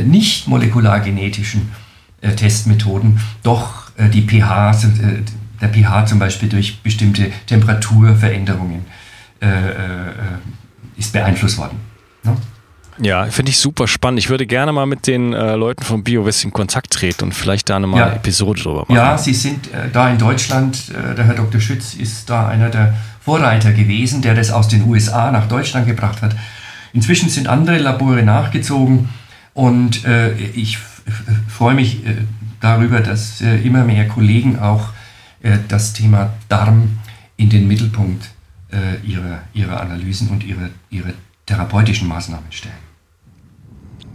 nicht 0.05 0.47
molekulargenetischen 0.47 1.61
äh, 1.61 1.88
Testmethoden 2.21 3.19
doch 3.43 3.91
äh, 3.97 4.09
die 4.09 4.21
pH, 4.21 4.71
äh, 4.71 5.21
der 5.61 5.69
pH 5.69 6.05
zum 6.05 6.19
Beispiel 6.19 6.49
durch 6.49 6.81
bestimmte 6.81 7.31
Temperaturveränderungen 7.47 8.85
äh, 9.41 9.47
äh, 9.47 9.73
ist 10.97 11.13
beeinflusst 11.13 11.57
worden. 11.57 11.79
Ne? 12.23 12.35
Ja, 13.01 13.25
finde 13.25 13.51
ich 13.51 13.57
super 13.57 13.87
spannend. 13.87 14.19
Ich 14.19 14.29
würde 14.29 14.45
gerne 14.45 14.73
mal 14.73 14.85
mit 14.85 15.07
den 15.07 15.33
äh, 15.33 15.55
Leuten 15.55 15.83
von 15.83 16.03
BioWest 16.03 16.43
in 16.43 16.51
Kontakt 16.51 16.91
treten 16.91 17.25
und 17.25 17.33
vielleicht 17.33 17.69
da 17.69 17.77
eine 17.77 17.87
ja. 17.95 18.09
Episode 18.11 18.61
drüber 18.61 18.79
machen. 18.81 18.95
Ja, 18.95 19.17
sie 19.17 19.33
sind 19.33 19.67
äh, 19.73 19.89
da 19.91 20.09
in 20.09 20.17
Deutschland, 20.17 20.89
äh, 20.89 21.15
der 21.15 21.25
Herr 21.25 21.35
Dr. 21.35 21.61
Schütz 21.61 21.93
ist 21.93 22.29
da 22.29 22.49
einer 22.49 22.69
der 22.69 22.93
Vorreiter 23.21 23.71
gewesen, 23.71 24.21
der 24.21 24.35
das 24.35 24.51
aus 24.51 24.67
den 24.67 24.85
USA 24.87 25.31
nach 25.31 25.47
Deutschland 25.47 25.87
gebracht 25.87 26.21
hat. 26.21 26.35
Inzwischen 26.91 27.29
sind 27.29 27.47
andere 27.47 27.77
Labore 27.77 28.23
nachgezogen 28.23 29.09
und 29.53 30.03
ich 30.55 30.79
freue 31.47 31.75
mich 31.75 32.05
äh, 32.05 32.15
darüber, 32.59 32.99
dass 32.99 33.41
äh, 33.41 33.57
immer 33.61 33.83
mehr 33.83 34.07
Kollegen 34.07 34.59
auch 34.59 34.89
äh, 35.41 35.57
das 35.67 35.93
Thema 35.93 36.33
Darm 36.47 36.99
in 37.37 37.49
den 37.49 37.67
Mittelpunkt 37.67 38.31
ihrer, 39.03 39.41
ihrer 39.55 39.81
Analysen 39.81 40.29
und 40.29 40.43
ihrer, 40.43 40.69
ihre 40.91 41.15
therapeutischen 41.47 42.07
Maßnahmen 42.07 42.51
stellen. 42.51 42.75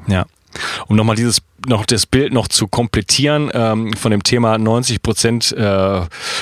Ja. 0.06 0.26
Um 0.86 0.94
nochmal 0.94 1.16
dieses 1.16 1.40
noch 1.66 1.86
das 1.86 2.06
Bild 2.06 2.32
noch 2.32 2.48
zu 2.48 2.68
komplettieren 2.68 3.50
ähm, 3.52 3.92
von 3.94 4.10
dem 4.10 4.22
Thema 4.22 4.58
90 4.58 5.02
Prozent 5.02 5.52
äh, 5.52 6.00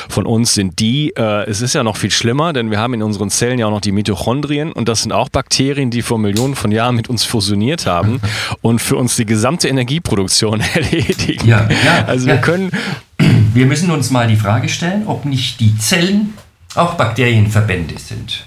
von 0.08 0.26
uns 0.26 0.54
sind 0.54 0.78
die. 0.78 1.12
Äh, 1.16 1.48
es 1.48 1.60
ist 1.60 1.74
ja 1.74 1.82
noch 1.82 1.96
viel 1.96 2.10
schlimmer, 2.10 2.52
denn 2.52 2.70
wir 2.70 2.78
haben 2.78 2.94
in 2.94 3.02
unseren 3.02 3.30
Zellen 3.30 3.58
ja 3.58 3.66
auch 3.66 3.70
noch 3.70 3.80
die 3.80 3.92
Mitochondrien 3.92 4.72
und 4.72 4.88
das 4.88 5.02
sind 5.02 5.12
auch 5.12 5.28
Bakterien, 5.28 5.90
die 5.90 6.02
vor 6.02 6.18
Millionen 6.18 6.54
von 6.54 6.72
Jahren 6.72 6.96
mit 6.96 7.08
uns 7.08 7.24
fusioniert 7.24 7.86
haben 7.86 8.20
und 8.62 8.80
für 8.80 8.96
uns 8.96 9.16
die 9.16 9.26
gesamte 9.26 9.68
Energieproduktion 9.68 10.60
erledigen. 10.74 11.46
Ja, 11.46 11.68
ja, 11.84 12.04
also 12.06 12.26
wir 12.26 12.36
ja. 12.36 12.40
können. 12.40 12.70
Wir 13.54 13.66
müssen 13.66 13.90
uns 13.90 14.10
mal 14.10 14.26
die 14.28 14.36
Frage 14.36 14.70
stellen, 14.70 15.06
ob 15.06 15.26
nicht 15.26 15.60
die 15.60 15.76
Zellen 15.76 16.32
auch 16.74 16.94
Bakterienverbände 16.94 17.98
sind. 17.98 18.46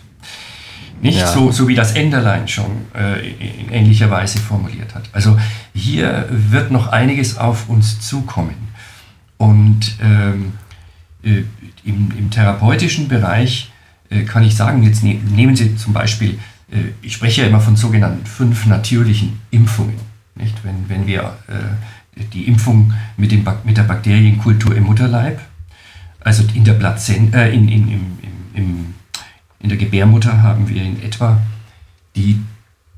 Nicht 1.01 1.19
ja. 1.19 1.27
so, 1.27 1.51
so 1.51 1.67
wie 1.67 1.75
das 1.75 1.91
Enderlein 1.93 2.47
schon 2.47 2.87
äh, 2.95 3.29
in 3.29 3.71
ähnlicher 3.71 4.09
Weise 4.09 4.39
formuliert 4.39 4.95
hat. 4.95 5.03
Also 5.13 5.37
hier 5.75 6.25
wird 6.29 6.71
noch 6.71 6.87
einiges 6.87 7.37
auf 7.37 7.69
uns 7.69 7.99
zukommen. 7.99 8.55
Und 9.37 9.97
ähm, 10.01 10.53
äh, 11.21 11.43
im, 11.83 12.11
im, 12.17 12.31
therapeutischen 12.31 13.09
Bereich 13.09 13.71
äh, 14.09 14.23
kann 14.23 14.43
ich 14.43 14.55
sagen, 14.55 14.81
jetzt 14.83 15.03
ne, 15.03 15.15
nehmen 15.15 15.55
Sie 15.55 15.75
zum 15.75 15.93
Beispiel, 15.93 16.39
äh, 16.71 16.77
ich 17.01 17.13
spreche 17.13 17.41
ja 17.41 17.47
immer 17.47 17.59
von 17.59 17.75
sogenannten 17.75 18.25
fünf 18.25 18.65
natürlichen 18.65 19.41
Impfungen. 19.51 19.95
Nicht? 20.35 20.55
Wenn, 20.63 20.87
wenn 20.87 21.07
wir 21.07 21.35
äh, 21.47 22.23
die 22.33 22.47
Impfung 22.47 22.93
mit, 23.17 23.33
dem, 23.33 23.45
mit 23.65 23.75
der 23.75 23.83
Bakterienkultur 23.83 24.73
im 24.75 24.85
Mutterleib, 24.85 25.41
also 26.21 26.43
in 26.53 26.63
der 26.63 26.73
Plazen, 26.73 27.33
äh, 27.33 27.51
in, 27.51 27.67
in, 27.67 27.91
im, 27.91 28.17
im, 28.53 28.93
in 29.59 29.69
der 29.69 29.77
Gebärmutter 29.77 30.41
haben 30.41 30.69
wir 30.69 30.81
in 30.81 31.03
etwa 31.03 31.41
die 32.15 32.39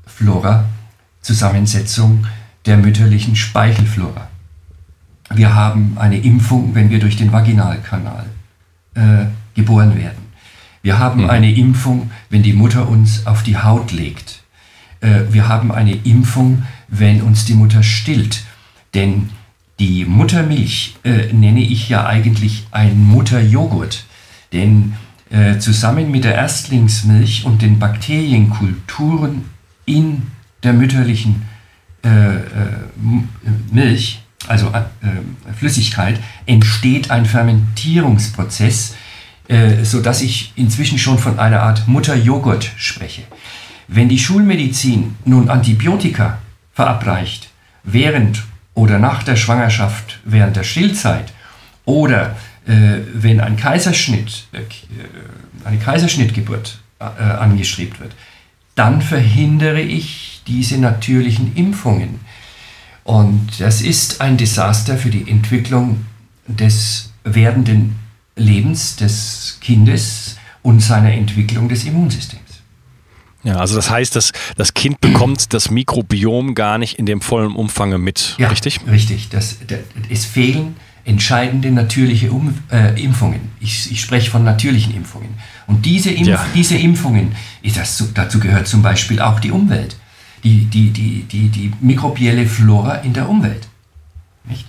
Flora-Zusammensetzung 0.06 2.24
der 2.66 2.76
mütterlichen 2.76 3.36
Speichelflora. 3.36 4.28
Wir 5.30 5.54
haben 5.54 5.96
eine 5.98 6.18
Impfung, 6.18 6.74
wenn 6.74 6.90
wir 6.90 6.98
durch 6.98 7.16
den 7.16 7.32
Vaginalkanal 7.32 8.26
äh, 8.94 9.26
geboren 9.54 9.96
werden. 9.96 10.28
Wir 10.82 10.98
haben 10.98 11.24
mhm. 11.24 11.30
eine 11.30 11.52
Impfung, 11.52 12.10
wenn 12.30 12.42
die 12.42 12.52
Mutter 12.52 12.88
uns 12.88 13.26
auf 13.26 13.42
die 13.42 13.58
Haut 13.58 13.92
legt. 13.92 14.42
Äh, 15.00 15.24
wir 15.30 15.48
haben 15.48 15.70
eine 15.70 15.94
Impfung, 15.94 16.62
wenn 16.88 17.22
uns 17.22 17.44
die 17.44 17.54
Mutter 17.54 17.82
stillt. 17.82 18.44
Denn 18.94 19.30
die 19.78 20.04
Muttermilch 20.04 20.96
äh, 21.04 21.32
nenne 21.32 21.60
ich 21.60 21.88
ja 21.88 22.06
eigentlich 22.06 22.66
ein 22.70 22.98
Mutterjoghurt. 23.04 24.04
Denn 24.52 24.94
äh, 25.30 25.58
zusammen 25.58 26.10
mit 26.10 26.24
der 26.24 26.34
Erstlingsmilch 26.34 27.44
und 27.44 27.60
den 27.60 27.78
Bakterienkulturen 27.78 29.44
in 29.84 30.22
der 30.62 30.72
mütterlichen 30.72 31.42
Milch, 33.70 34.20
also 34.46 34.68
äh, 34.68 35.52
Flüssigkeit, 35.56 36.20
entsteht 36.46 37.10
ein 37.10 37.26
Fermentierungsprozess, 37.26 38.94
äh, 39.48 39.84
sodass 39.84 40.22
ich 40.22 40.52
inzwischen 40.56 40.98
schon 40.98 41.18
von 41.18 41.38
einer 41.38 41.62
Art 41.62 41.88
Mutterjoghurt 41.88 42.70
spreche. 42.76 43.22
Wenn 43.88 44.08
die 44.08 44.18
Schulmedizin 44.18 45.16
nun 45.24 45.48
Antibiotika 45.48 46.38
verabreicht, 46.72 47.48
während 47.82 48.42
oder 48.74 48.98
nach 48.98 49.22
der 49.22 49.36
Schwangerschaft, 49.36 50.20
während 50.24 50.56
der 50.56 50.62
Stillzeit 50.62 51.32
oder 51.84 52.36
äh, 52.66 53.00
wenn 53.14 53.40
ein 53.40 53.56
Kaiserschnitt, 53.56 54.46
äh, 54.52 54.60
eine 55.64 55.78
Kaiserschnittgeburt 55.78 56.78
äh, 57.00 57.04
angestrebt 57.22 57.98
wird, 58.00 58.12
dann 58.78 59.02
verhindere 59.02 59.80
ich 59.80 60.42
diese 60.46 60.78
natürlichen 60.78 61.56
Impfungen. 61.56 62.20
Und 63.02 63.48
das 63.58 63.82
ist 63.82 64.20
ein 64.20 64.36
Desaster 64.36 64.96
für 64.96 65.10
die 65.10 65.28
Entwicklung 65.28 66.06
des 66.46 67.12
werdenden 67.24 67.96
Lebens 68.36 68.94
des 68.96 69.58
Kindes 69.60 70.36
und 70.62 70.80
seiner 70.80 71.12
Entwicklung 71.12 71.68
des 71.68 71.84
Immunsystems. 71.84 72.42
Ja, 73.42 73.56
also 73.56 73.74
das 73.74 73.90
heißt, 73.90 74.14
dass 74.14 74.32
das 74.56 74.74
Kind 74.74 75.00
bekommt 75.00 75.52
das 75.54 75.70
Mikrobiom 75.70 76.54
gar 76.54 76.78
nicht 76.78 76.98
in 76.98 77.06
dem 77.06 77.20
vollen 77.20 77.56
Umfang 77.56 78.00
mit, 78.00 78.36
ja, 78.38 78.48
richtig? 78.48 78.80
Richtig. 78.88 79.28
Das, 79.30 79.56
das, 79.66 79.80
es 80.08 80.24
fehlen 80.24 80.76
entscheidende 81.08 81.70
natürliche 81.70 82.30
um, 82.30 82.54
äh, 82.70 83.02
Impfungen. 83.02 83.40
Ich, 83.60 83.90
ich, 83.90 84.00
spreche 84.00 84.30
von 84.30 84.44
natürlichen 84.44 84.94
Impfungen. 84.94 85.30
Und 85.66 85.86
diese, 85.86 86.10
Impf 86.10 86.28
ja. 86.28 86.46
diese 86.54 86.76
Impfungen, 86.76 87.32
das, 87.74 88.04
dazu 88.12 88.38
gehört 88.38 88.68
zum 88.68 88.82
Beispiel 88.82 89.20
auch 89.20 89.40
die 89.40 89.50
Umwelt, 89.50 89.96
die, 90.44 90.66
die, 90.66 90.90
die, 90.90 91.22
die, 91.22 91.48
die 91.48 91.72
mikrobielle 91.80 92.46
Flora 92.46 92.96
in 92.96 93.14
der 93.14 93.28
Umwelt. 93.28 93.68
Nicht? 94.44 94.66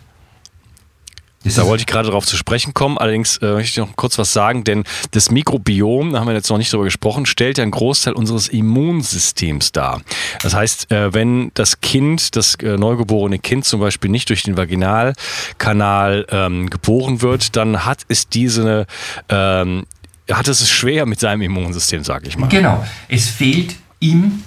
Das 1.43 1.55
da 1.55 1.65
wollte 1.65 1.81
ich 1.81 1.87
gerade 1.87 2.07
darauf 2.07 2.25
zu 2.25 2.35
sprechen 2.35 2.74
kommen. 2.74 2.98
Allerdings 2.98 3.37
äh, 3.37 3.53
möchte 3.53 3.70
ich 3.70 3.77
noch 3.77 3.96
kurz 3.96 4.18
was 4.18 4.33
sagen, 4.33 4.66
denn 4.66 4.83
das 5.11 5.31
Mikrobiom, 5.31 6.11
da 6.11 6.20
haben 6.20 6.27
wir 6.27 6.33
jetzt 6.33 6.50
noch 6.50 6.57
nicht 6.57 6.72
drüber 6.74 6.83
gesprochen, 6.83 7.25
stellt 7.25 7.57
ja 7.57 7.61
einen 7.61 7.72
Großteil 7.72 8.13
unseres 8.13 8.50
Immunsystems 8.50 9.72
dar. 9.72 10.01
Das 10.42 10.53
heißt, 10.53 10.92
äh, 10.92 11.13
wenn 11.13 11.51
das 11.53 11.79
Kind, 11.79 12.35
das 12.35 12.55
äh, 12.55 12.75
neugeborene 12.75 13.40
Kind 13.40 13.63
zum 13.63 13.79
Beispiel 13.79 14.11
nicht 14.11 14.29
durch 14.29 14.44
den 14.44 14.57
Vaginalkanal 14.57 16.25
ähm, 16.29 16.70
geboren 16.70 17.22
wird, 17.22 17.55
dann 17.55 17.85
hat 17.85 18.00
es 18.09 18.27
diese, 18.27 18.85
ähm, 19.29 19.85
hat 20.29 20.50
es 20.50 20.70
schwer 20.70 21.05
mit 21.05 21.22
seinem 21.22 21.42
Immunsystem, 21.44 22.03
sage 22.03 22.27
ich 22.27 22.37
mal. 22.37 22.48
Genau. 22.48 22.85
Es 23.07 23.29
fehlt 23.29 23.75
ihm 24.01 24.44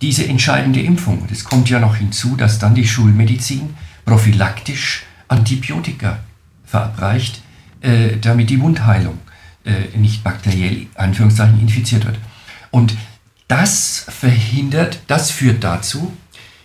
diese 0.00 0.26
entscheidende 0.26 0.80
Impfung. 0.80 1.28
Es 1.30 1.44
kommt 1.44 1.68
ja 1.68 1.78
noch 1.78 1.96
hinzu, 1.96 2.36
dass 2.36 2.58
dann 2.58 2.74
die 2.74 2.86
Schulmedizin 2.86 3.74
prophylaktisch 4.04 5.04
Antibiotika 5.28 6.18
verabreicht, 6.72 7.42
äh, 7.82 8.16
damit 8.18 8.48
die 8.48 8.60
Wundheilung 8.60 9.18
äh, 9.64 9.96
nicht 9.96 10.24
bakteriell 10.24 10.86
Anführungszeichen 10.94 11.60
infiziert 11.60 12.06
wird. 12.06 12.16
Und 12.70 12.96
das 13.46 14.06
verhindert, 14.08 15.00
das 15.06 15.30
führt 15.30 15.62
dazu, 15.62 16.16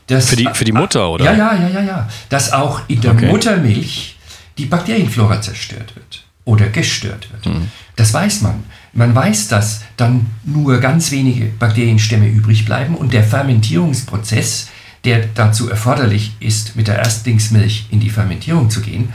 dass. 0.07 0.29
Für 0.29 0.37
die, 0.37 0.49
für 0.53 0.63
die 0.63 0.71
Mutter, 0.71 1.09
oder? 1.11 1.25
Ja, 1.25 1.33
ja, 1.33 1.53
ja, 1.55 1.67
ja, 1.67 1.81
ja. 1.81 2.09
Dass 2.29 2.53
auch 2.53 2.81
in 2.87 3.01
der 3.01 3.11
okay. 3.11 3.27
Muttermilch 3.27 4.15
die 4.57 4.65
Bakterienflora 4.65 5.41
zerstört 5.41 5.93
wird 5.95 6.23
oder 6.45 6.67
gestört 6.67 7.27
wird. 7.33 7.53
Mhm. 7.53 7.69
Das 7.97 8.13
weiß 8.13 8.41
man. 8.41 8.63
Man 8.93 9.13
weiß, 9.13 9.49
dass 9.49 9.81
dann 9.97 10.27
nur 10.45 10.79
ganz 10.79 11.11
wenige 11.11 11.47
Bakterienstämme 11.47 12.29
übrig 12.29 12.63
bleiben 12.63 12.95
und 12.95 13.11
der 13.11 13.25
Fermentierungsprozess 13.25 14.69
der 15.03 15.25
dazu 15.33 15.69
erforderlich 15.69 16.33
ist, 16.39 16.75
mit 16.75 16.87
der 16.87 16.97
Erstlingsmilch 16.97 17.87
in 17.91 17.99
die 17.99 18.09
Fermentierung 18.09 18.69
zu 18.69 18.81
gehen, 18.81 19.13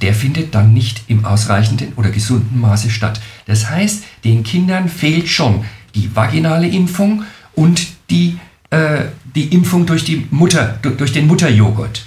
der 0.00 0.14
findet 0.14 0.54
dann 0.54 0.74
nicht 0.74 1.04
im 1.06 1.24
ausreichenden 1.24 1.92
oder 1.94 2.10
gesunden 2.10 2.60
Maße 2.60 2.90
statt. 2.90 3.20
Das 3.46 3.70
heißt, 3.70 4.02
den 4.24 4.42
Kindern 4.42 4.88
fehlt 4.88 5.28
schon 5.28 5.64
die 5.94 6.14
vaginale 6.14 6.66
Impfung 6.66 7.24
und 7.54 7.86
die, 8.10 8.38
äh, 8.70 9.04
die 9.34 9.46
Impfung 9.54 9.86
durch, 9.86 10.04
die 10.04 10.26
Mutter, 10.30 10.78
durch 10.82 11.12
den 11.12 11.26
Mutterjoghurt, 11.26 12.06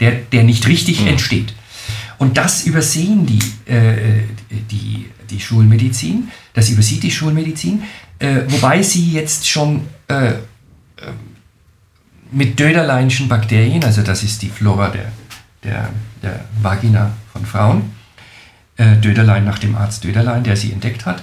der, 0.00 0.12
der 0.32 0.44
nicht 0.44 0.66
richtig 0.66 1.00
mhm. 1.00 1.08
entsteht. 1.08 1.54
Und 2.18 2.36
das 2.36 2.66
übersehen 2.66 3.26
die, 3.26 3.70
äh, 3.70 4.22
die, 4.70 5.06
die 5.30 5.40
Schulmedizin, 5.40 6.28
das 6.52 6.70
übersieht 6.70 7.02
die 7.02 7.10
Schulmedizin, 7.10 7.82
äh, 8.18 8.42
wobei 8.48 8.82
sie 8.82 9.12
jetzt 9.12 9.48
schon 9.48 9.82
äh, 10.08 10.34
mit 12.30 12.58
Döderleinschen 12.58 13.28
Bakterien, 13.28 13.84
also 13.84 14.02
das 14.02 14.22
ist 14.22 14.42
die 14.42 14.48
Flora 14.48 14.88
der, 14.88 15.12
der, 15.64 15.90
der 16.22 16.44
Vagina 16.60 17.12
von 17.32 17.44
Frauen, 17.44 17.92
äh, 18.76 18.96
Döderlein 18.96 19.44
nach 19.44 19.58
dem 19.58 19.74
Arzt 19.74 20.04
Döderlein, 20.04 20.44
der 20.44 20.56
sie 20.56 20.72
entdeckt 20.72 21.06
hat. 21.06 21.22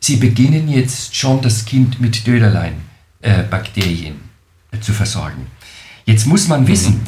Sie 0.00 0.16
beginnen 0.16 0.68
jetzt 0.68 1.14
schon 1.14 1.42
das 1.42 1.64
Kind 1.64 2.00
mit 2.00 2.26
Döderlein-Bakterien 2.26 4.16
äh, 4.72 4.80
zu 4.80 4.92
versorgen. 4.92 5.46
Jetzt 6.06 6.26
muss 6.26 6.48
man 6.48 6.66
wissen, 6.66 7.00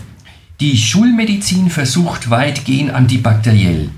die 0.60 0.76
Schulmedizin 0.76 1.70
versucht 1.70 2.30
weitgehend 2.30 2.90
antibakteriell, 2.90 3.88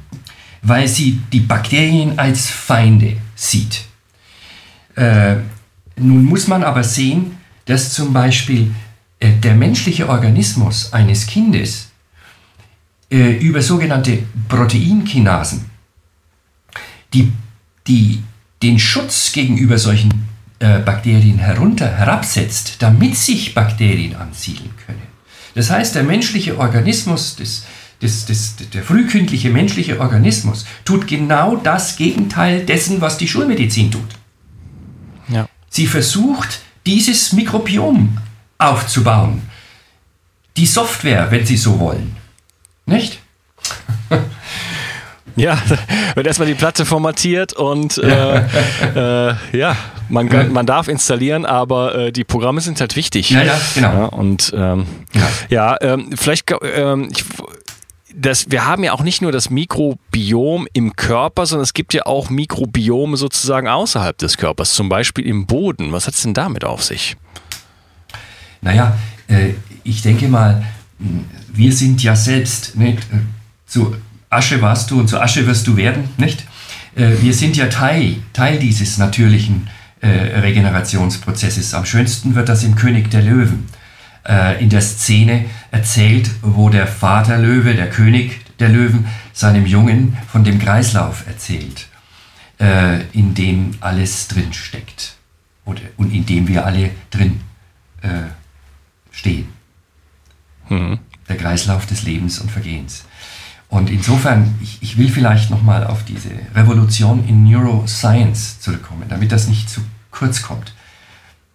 weil 0.63 0.89
sie 0.89 1.21
die 1.33 1.41
Bakterien 1.41 2.19
als 2.19 2.49
Feinde 2.49 3.17
sieht. 3.35 3.85
Äh, 4.95 5.37
nun 5.97 6.25
muss 6.25 6.47
man 6.47 6.63
aber 6.63 6.85
sehen, 6.85 7.37
dass 7.67 7.93
zum 7.93 8.13
Beispiel 8.13 8.75
äh, 9.19 9.33
der 9.33 9.55
menschliche 9.55 10.09
Organismus 10.09 10.93
eines 10.93 11.27
Kindes 11.27 11.89
äh, 13.11 13.33
über 13.39 13.63
sogenannte 13.63 14.19
Proteinkinasen, 14.49 15.65
die, 17.13 17.33
die 17.87 18.23
den 18.63 18.79
Schutz 18.79 19.33
gegenüber 19.33 19.79
solchen 19.79 20.29
äh, 20.59 20.79
Bakterien 20.79 21.39
herunter 21.39 21.91
herabsetzt, 21.97 22.77
damit 22.79 23.17
sich 23.17 23.55
Bakterien 23.55 24.17
ansiedeln 24.17 24.71
können. 24.87 25.03
Das 25.55 25.71
heißt, 25.71 25.95
der 25.95 26.03
menschliche 26.03 26.59
Organismus, 26.59 27.37
das, 27.37 27.65
das, 28.01 28.27
das, 28.27 28.57
der 28.73 28.83
frühkindliche 28.83 29.51
menschliche 29.51 30.01
Organismus 30.01 30.65
tut 30.85 31.07
genau 31.07 31.57
das 31.57 31.97
Gegenteil 31.97 32.65
dessen, 32.65 33.01
was 33.01 33.19
die 33.19 33.29
Schulmedizin 33.29 33.91
tut. 33.91 34.09
Ja. 35.29 35.49
Sie 35.71 35.87
versucht, 35.87 36.61
dieses 36.87 37.33
Mikrobiom 37.33 38.19
aufzubauen. 38.59 39.43
Die 40.57 40.67
Software, 40.67 41.31
wenn 41.31 41.47
Sie 41.47 41.57
so 41.57 41.79
wollen. 41.79 42.17
Nicht? 42.87 43.21
Ja, 45.37 45.59
wird 46.15 46.27
erstmal 46.29 46.47
die 46.47 46.55
Platte 46.55 46.87
formatiert 46.87 47.55
und 47.55 47.99
äh, 47.99 48.37
äh, 48.95 49.35
ja, 49.53 49.77
man, 50.09 50.29
kann, 50.29 50.53
man 50.53 50.65
darf 50.65 50.87
installieren, 50.87 51.45
aber 51.45 51.95
äh, 51.97 52.13
die 52.13 52.25
Programme 52.25 52.61
sind 52.61 52.81
halt 52.81 52.95
wichtig. 52.95 53.31
Ja, 53.31 53.43
ja, 53.43 53.61
genau. 53.75 53.93
Ja, 53.93 54.05
und 54.05 54.53
ähm, 54.57 54.87
ja, 55.13 55.29
ja 55.49 55.77
ähm, 55.81 56.11
vielleicht, 56.15 56.55
ähm, 56.63 57.09
ich, 57.11 57.25
das, 58.15 58.51
wir 58.51 58.65
haben 58.65 58.85
ja 58.85 58.93
auch 58.93 59.03
nicht 59.03 59.23
nur 59.23 59.33
das 59.33 59.51
Mikrobiom 59.51 60.69
im 60.73 60.95
Körper, 60.95 61.47
sondern 61.47 61.65
es 61.65 61.75
gibt 61.75 61.95
ja 61.95 62.07
auch 62.07 62.31
Mikrobiome 62.31 63.17
sozusagen 63.17 63.67
außerhalb 63.67 64.17
des 64.17 64.37
Körpers, 64.37 64.75
zum 64.75 64.89
Beispiel 64.89 65.27
im 65.27 65.47
Boden. 65.47 65.91
Was 65.91 66.07
hat 66.07 66.15
es 66.15 66.23
denn 66.23 66.35
damit 66.35 66.65
auf 66.65 66.85
sich? 66.85 67.17
Naja, 68.61 68.97
äh, 69.29 69.55
ich 69.83 70.03
denke 70.03 70.29
mal, 70.29 70.63
wir 70.99 71.73
sind 71.73 72.03
ja 72.03 72.17
selbst, 72.17 72.77
nicht? 72.77 72.99
Äh, 72.99 73.19
zu 73.67 73.97
Asche 74.31 74.61
warst 74.63 74.91
du 74.91 75.01
und 75.01 75.09
zu 75.09 75.21
Asche 75.21 75.47
wirst 75.47 75.67
du 75.67 75.77
werden, 75.77 76.09
nicht? 76.17 76.45
Äh, 76.95 77.13
wir 77.21 77.35
sind 77.35 77.57
ja 77.57 77.67
Teil, 77.67 78.17
Teil 78.33 78.59
dieses 78.59 78.99
natürlichen 78.99 79.69
äh, 80.01 80.09
Regenerationsprozesses. 80.09 81.75
Am 81.75 81.87
schönsten 81.87 82.35
wird 82.35 82.49
das 82.49 82.65
im 82.65 82.75
König 82.75 83.11
der 83.11 83.23
Löwen 83.23 83.69
in 84.59 84.71
der 84.71 84.81
Szene 84.81 85.45
erzählt, 85.71 86.31
wo 86.41 86.71
der 86.71 86.87
Vater 86.87 87.37
Löwe, 87.37 87.75
der 87.75 87.91
König 87.91 88.41
der 88.59 88.71
Löwen, 88.71 89.05
seinem 89.35 89.67
Jungen 89.67 90.17
von 90.33 90.45
dem 90.45 90.59
Kreislauf 90.59 91.27
erzählt, 91.27 91.89
äh, 92.59 93.03
in 93.13 93.35
dem 93.35 93.73
alles 93.81 94.27
drin 94.29 94.55
steckt 94.55 95.17
und 95.67 95.83
in 95.99 96.25
dem 96.25 96.49
wir 96.49 96.65
alle 96.65 96.89
drin 97.11 97.41
stehen. 99.11 99.54
Mhm. 100.69 100.99
Der 101.29 101.37
Kreislauf 101.37 101.87
des 101.87 102.03
Lebens 102.03 102.39
und 102.39 102.51
Vergehens. 102.51 103.05
Und 103.69 103.91
insofern, 103.91 104.55
ich, 104.63 104.83
ich 104.83 104.99
will 104.99 105.09
vielleicht 105.09 105.51
nochmal 105.51 105.87
auf 105.87 106.05
diese 106.05 106.31
Revolution 106.55 107.27
in 107.27 107.45
Neuroscience 107.45 108.61
zurückkommen, 108.61 109.05
damit 109.09 109.33
das 109.33 109.49
nicht 109.49 109.69
zu 109.69 109.81
kurz 110.11 110.43
kommt. 110.43 110.75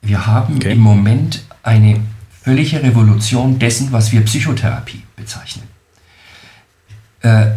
Wir 0.01 0.25
haben 0.25 0.57
okay. 0.57 0.73
im 0.73 0.79
Moment 0.79 1.43
eine 1.63 1.99
völlige 2.41 2.81
Revolution 2.81 3.59
dessen, 3.59 3.91
was 3.91 4.11
wir 4.11 4.21
Psychotherapie 4.21 5.03
bezeichnen. 5.15 5.67
Äh, 7.21 7.51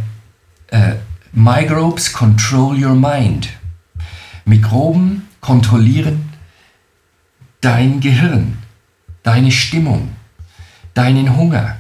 äh, 0.69 0.97
Microbes 1.33 2.13
control 2.13 2.77
your 2.85 2.95
mind. 2.95 3.49
Mikroben 4.45 5.29
kontrollieren 5.41 6.33
dein 7.61 8.01
Gehirn, 8.01 8.59
deine 9.23 9.51
Stimmung, 9.51 10.11
deinen 10.95 11.37
Hunger. 11.37 11.77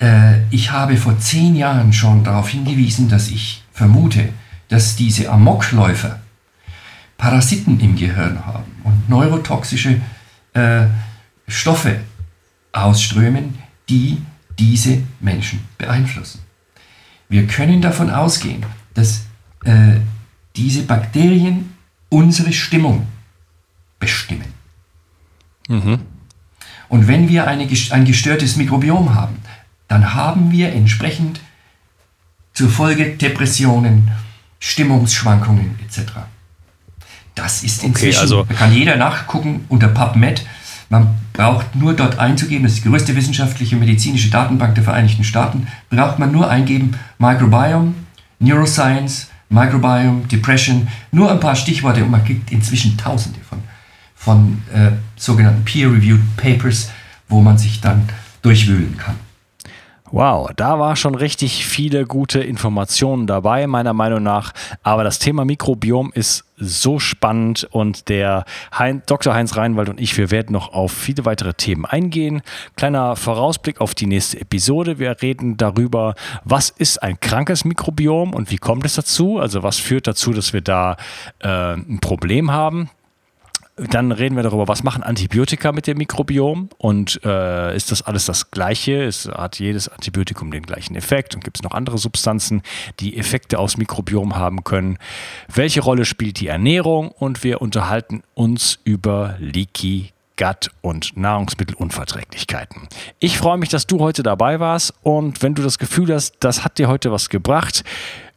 Äh, 0.00 0.42
ich 0.50 0.70
habe 0.70 0.96
vor 0.96 1.18
zehn 1.18 1.56
Jahren 1.56 1.92
schon 1.92 2.24
darauf 2.24 2.48
hingewiesen, 2.48 3.08
dass 3.08 3.28
ich 3.28 3.62
vermute, 3.72 4.30
dass 4.68 4.96
diese 4.96 5.30
Amokläufer 5.30 6.20
Parasiten 7.16 7.78
im 7.80 7.96
Gehirn 7.96 8.46
haben 8.46 8.72
und 8.84 9.08
neurotoxische 9.08 10.00
äh, 10.54 10.86
Stoffe 11.46 12.00
ausströmen, 12.72 13.58
die 13.88 14.22
diese 14.58 15.02
Menschen 15.20 15.60
beeinflussen. 15.76 16.40
Wir 17.28 17.46
können 17.46 17.82
davon 17.82 18.10
ausgehen, 18.10 18.64
dass 18.94 19.26
äh, 19.64 19.96
diese 20.56 20.82
Bakterien 20.82 21.74
unsere 22.08 22.52
Stimmung 22.52 23.06
bestimmen. 23.98 24.52
Mhm. 25.68 26.00
Und 26.90 27.06
wenn 27.06 27.28
wir 27.28 27.46
eine, 27.46 27.68
ein 27.90 28.04
gestörtes 28.04 28.56
Mikrobiom 28.56 29.14
haben, 29.14 29.36
dann 29.86 30.12
haben 30.12 30.50
wir 30.50 30.72
entsprechend 30.72 31.40
zur 32.52 32.68
Folge 32.68 33.16
Depressionen, 33.16 34.10
Stimmungsschwankungen 34.58 35.78
etc. 35.86 36.10
Das 37.36 37.62
ist 37.62 37.84
inzwischen, 37.84 38.18
okay, 38.18 38.20
also, 38.20 38.44
kann 38.44 38.74
jeder 38.74 38.96
nachgucken 38.96 39.64
unter 39.68 39.86
PubMed, 39.86 40.44
man 40.88 41.14
braucht 41.32 41.76
nur 41.76 41.94
dort 41.94 42.18
einzugeben, 42.18 42.64
das 42.64 42.72
ist 42.72 42.84
die 42.84 42.88
größte 42.88 43.14
wissenschaftliche 43.14 43.76
medizinische 43.76 44.28
Datenbank 44.28 44.74
der 44.74 44.82
Vereinigten 44.82 45.22
Staaten, 45.22 45.68
braucht 45.90 46.18
man 46.18 46.32
nur 46.32 46.50
eingeben 46.50 46.98
Microbiome, 47.18 47.94
Neuroscience, 48.40 49.28
Microbiome, 49.48 50.26
Depression, 50.26 50.88
nur 51.12 51.30
ein 51.30 51.38
paar 51.38 51.54
Stichworte 51.54 52.02
und 52.02 52.10
man 52.10 52.24
kriegt 52.24 52.50
inzwischen 52.50 52.98
tausende 52.98 53.38
von, 53.48 53.60
von 54.20 54.62
äh, 54.70 54.90
sogenannten 55.16 55.64
Peer-Reviewed 55.64 56.36
Papers, 56.36 56.90
wo 57.28 57.40
man 57.40 57.56
sich 57.56 57.80
dann 57.80 58.06
durchwühlen 58.42 58.98
kann. 58.98 59.16
Wow, 60.12 60.50
da 60.56 60.78
war 60.78 60.96
schon 60.96 61.14
richtig 61.14 61.64
viele 61.64 62.04
gute 62.04 62.40
Informationen 62.40 63.26
dabei, 63.26 63.66
meiner 63.66 63.94
Meinung 63.94 64.22
nach. 64.22 64.52
Aber 64.82 65.04
das 65.04 65.20
Thema 65.20 65.44
Mikrobiom 65.46 66.10
ist 66.12 66.44
so 66.56 66.98
spannend 66.98 67.66
und 67.70 68.08
der 68.10 68.44
hein, 68.72 69.02
Dr. 69.06 69.32
Heinz 69.32 69.56
Reinwald 69.56 69.88
und 69.88 70.00
ich, 70.00 70.18
wir 70.18 70.30
werden 70.30 70.52
noch 70.52 70.74
auf 70.74 70.92
viele 70.92 71.24
weitere 71.24 71.54
Themen 71.54 71.86
eingehen. 71.86 72.42
Kleiner 72.76 73.16
Vorausblick 73.16 73.80
auf 73.80 73.94
die 73.94 74.06
nächste 74.06 74.40
Episode. 74.40 74.98
Wir 74.98 75.16
reden 75.22 75.56
darüber, 75.56 76.14
was 76.44 76.68
ist 76.68 77.02
ein 77.02 77.18
krankes 77.20 77.64
Mikrobiom 77.64 78.34
und 78.34 78.50
wie 78.50 78.58
kommt 78.58 78.84
es 78.84 78.96
dazu? 78.96 79.38
Also 79.38 79.62
was 79.62 79.78
führt 79.78 80.08
dazu, 80.08 80.32
dass 80.32 80.52
wir 80.52 80.60
da 80.60 80.96
äh, 81.38 81.74
ein 81.74 82.00
Problem 82.00 82.50
haben? 82.50 82.90
Dann 83.88 84.12
reden 84.12 84.36
wir 84.36 84.42
darüber, 84.42 84.68
was 84.68 84.82
machen 84.82 85.02
Antibiotika 85.02 85.72
mit 85.72 85.86
dem 85.86 85.96
Mikrobiom 85.96 86.68
und 86.76 87.20
äh, 87.24 87.74
ist 87.74 87.90
das 87.90 88.02
alles 88.02 88.26
das 88.26 88.50
Gleiche? 88.50 89.04
Es 89.04 89.26
hat 89.26 89.58
jedes 89.58 89.88
Antibiotikum 89.88 90.50
den 90.50 90.64
gleichen 90.64 90.96
Effekt 90.96 91.34
und 91.34 91.42
gibt 91.42 91.58
es 91.58 91.62
noch 91.62 91.70
andere 91.70 91.96
Substanzen, 91.96 92.62
die 92.98 93.16
Effekte 93.16 93.58
aufs 93.58 93.78
Mikrobiom 93.78 94.36
haben 94.36 94.64
können? 94.64 94.98
Welche 95.48 95.80
Rolle 95.80 96.04
spielt 96.04 96.40
die 96.40 96.48
Ernährung? 96.48 97.08
Und 97.08 97.42
wir 97.42 97.62
unterhalten 97.62 98.22
uns 98.34 98.78
über 98.84 99.36
Leaky 99.38 100.12
Gut 100.36 100.70
und 100.80 101.16
Nahrungsmittelunverträglichkeiten. 101.16 102.88
Ich 103.18 103.38
freue 103.38 103.58
mich, 103.58 103.68
dass 103.68 103.86
du 103.86 104.00
heute 104.00 104.22
dabei 104.22 104.60
warst 104.60 104.94
und 105.02 105.42
wenn 105.42 105.54
du 105.54 105.62
das 105.62 105.78
Gefühl 105.78 106.12
hast, 106.14 106.36
das 106.40 106.64
hat 106.64 106.78
dir 106.78 106.88
heute 106.88 107.12
was 107.12 107.28
gebracht, 107.28 107.84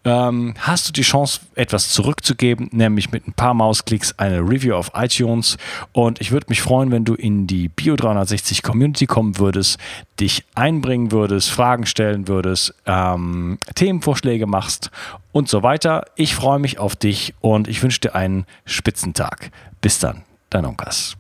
ähm, 0.06 0.54
hast 0.60 0.88
du 0.90 0.94
die 0.94 1.02
Chance, 1.02 1.40
etwas 1.56 1.90
zurückzugeben, 1.90 2.70
nämlich 2.72 3.12
mit 3.12 3.28
ein 3.28 3.34
paar 3.34 3.54
Mausklicks 3.54 4.18
eine 4.18 4.40
Review 4.40 4.76
auf 4.76 4.92
iTunes. 4.96 5.58
Und 5.92 6.20
ich 6.22 6.32
würde 6.32 6.48
mich 6.50 6.62
freuen, 6.62 6.92
wenn 6.92 7.06
du 7.06 7.16
in 7.16 7.48
die 7.48 7.70
Bio360 7.70 8.64
Community 8.64 9.06
kommen 9.06 9.38
würdest, 9.38 9.80
dich 10.20 10.44
einbringen 10.56 11.12
würdest, 11.12 11.50
Fragen 11.50 11.86
stellen 11.86 12.28
würdest, 12.28 12.74
ähm, 12.86 13.58
Themenvorschläge 13.76 14.46
machst 14.46 14.92
und 15.32 15.48
so 15.50 15.64
weiter. 15.64 16.06
Ich 16.16 16.36
freue 16.36 16.60
mich 16.60 16.80
auf 16.80 16.96
dich 16.96 17.34
und 17.42 17.68
ich 17.68 17.82
wünsche 17.82 18.02
dir 18.02 18.16
einen 18.16 18.46
Spitzentag. 18.66 19.52
Bis 19.82 20.00
dann, 20.00 20.24
dein 20.50 20.66
Onkas. 20.66 21.16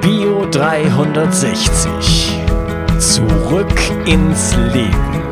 Bio 0.00 0.46
360. 0.50 2.38
Zurück 2.98 3.80
ins 4.06 4.54
Leben. 4.72 5.31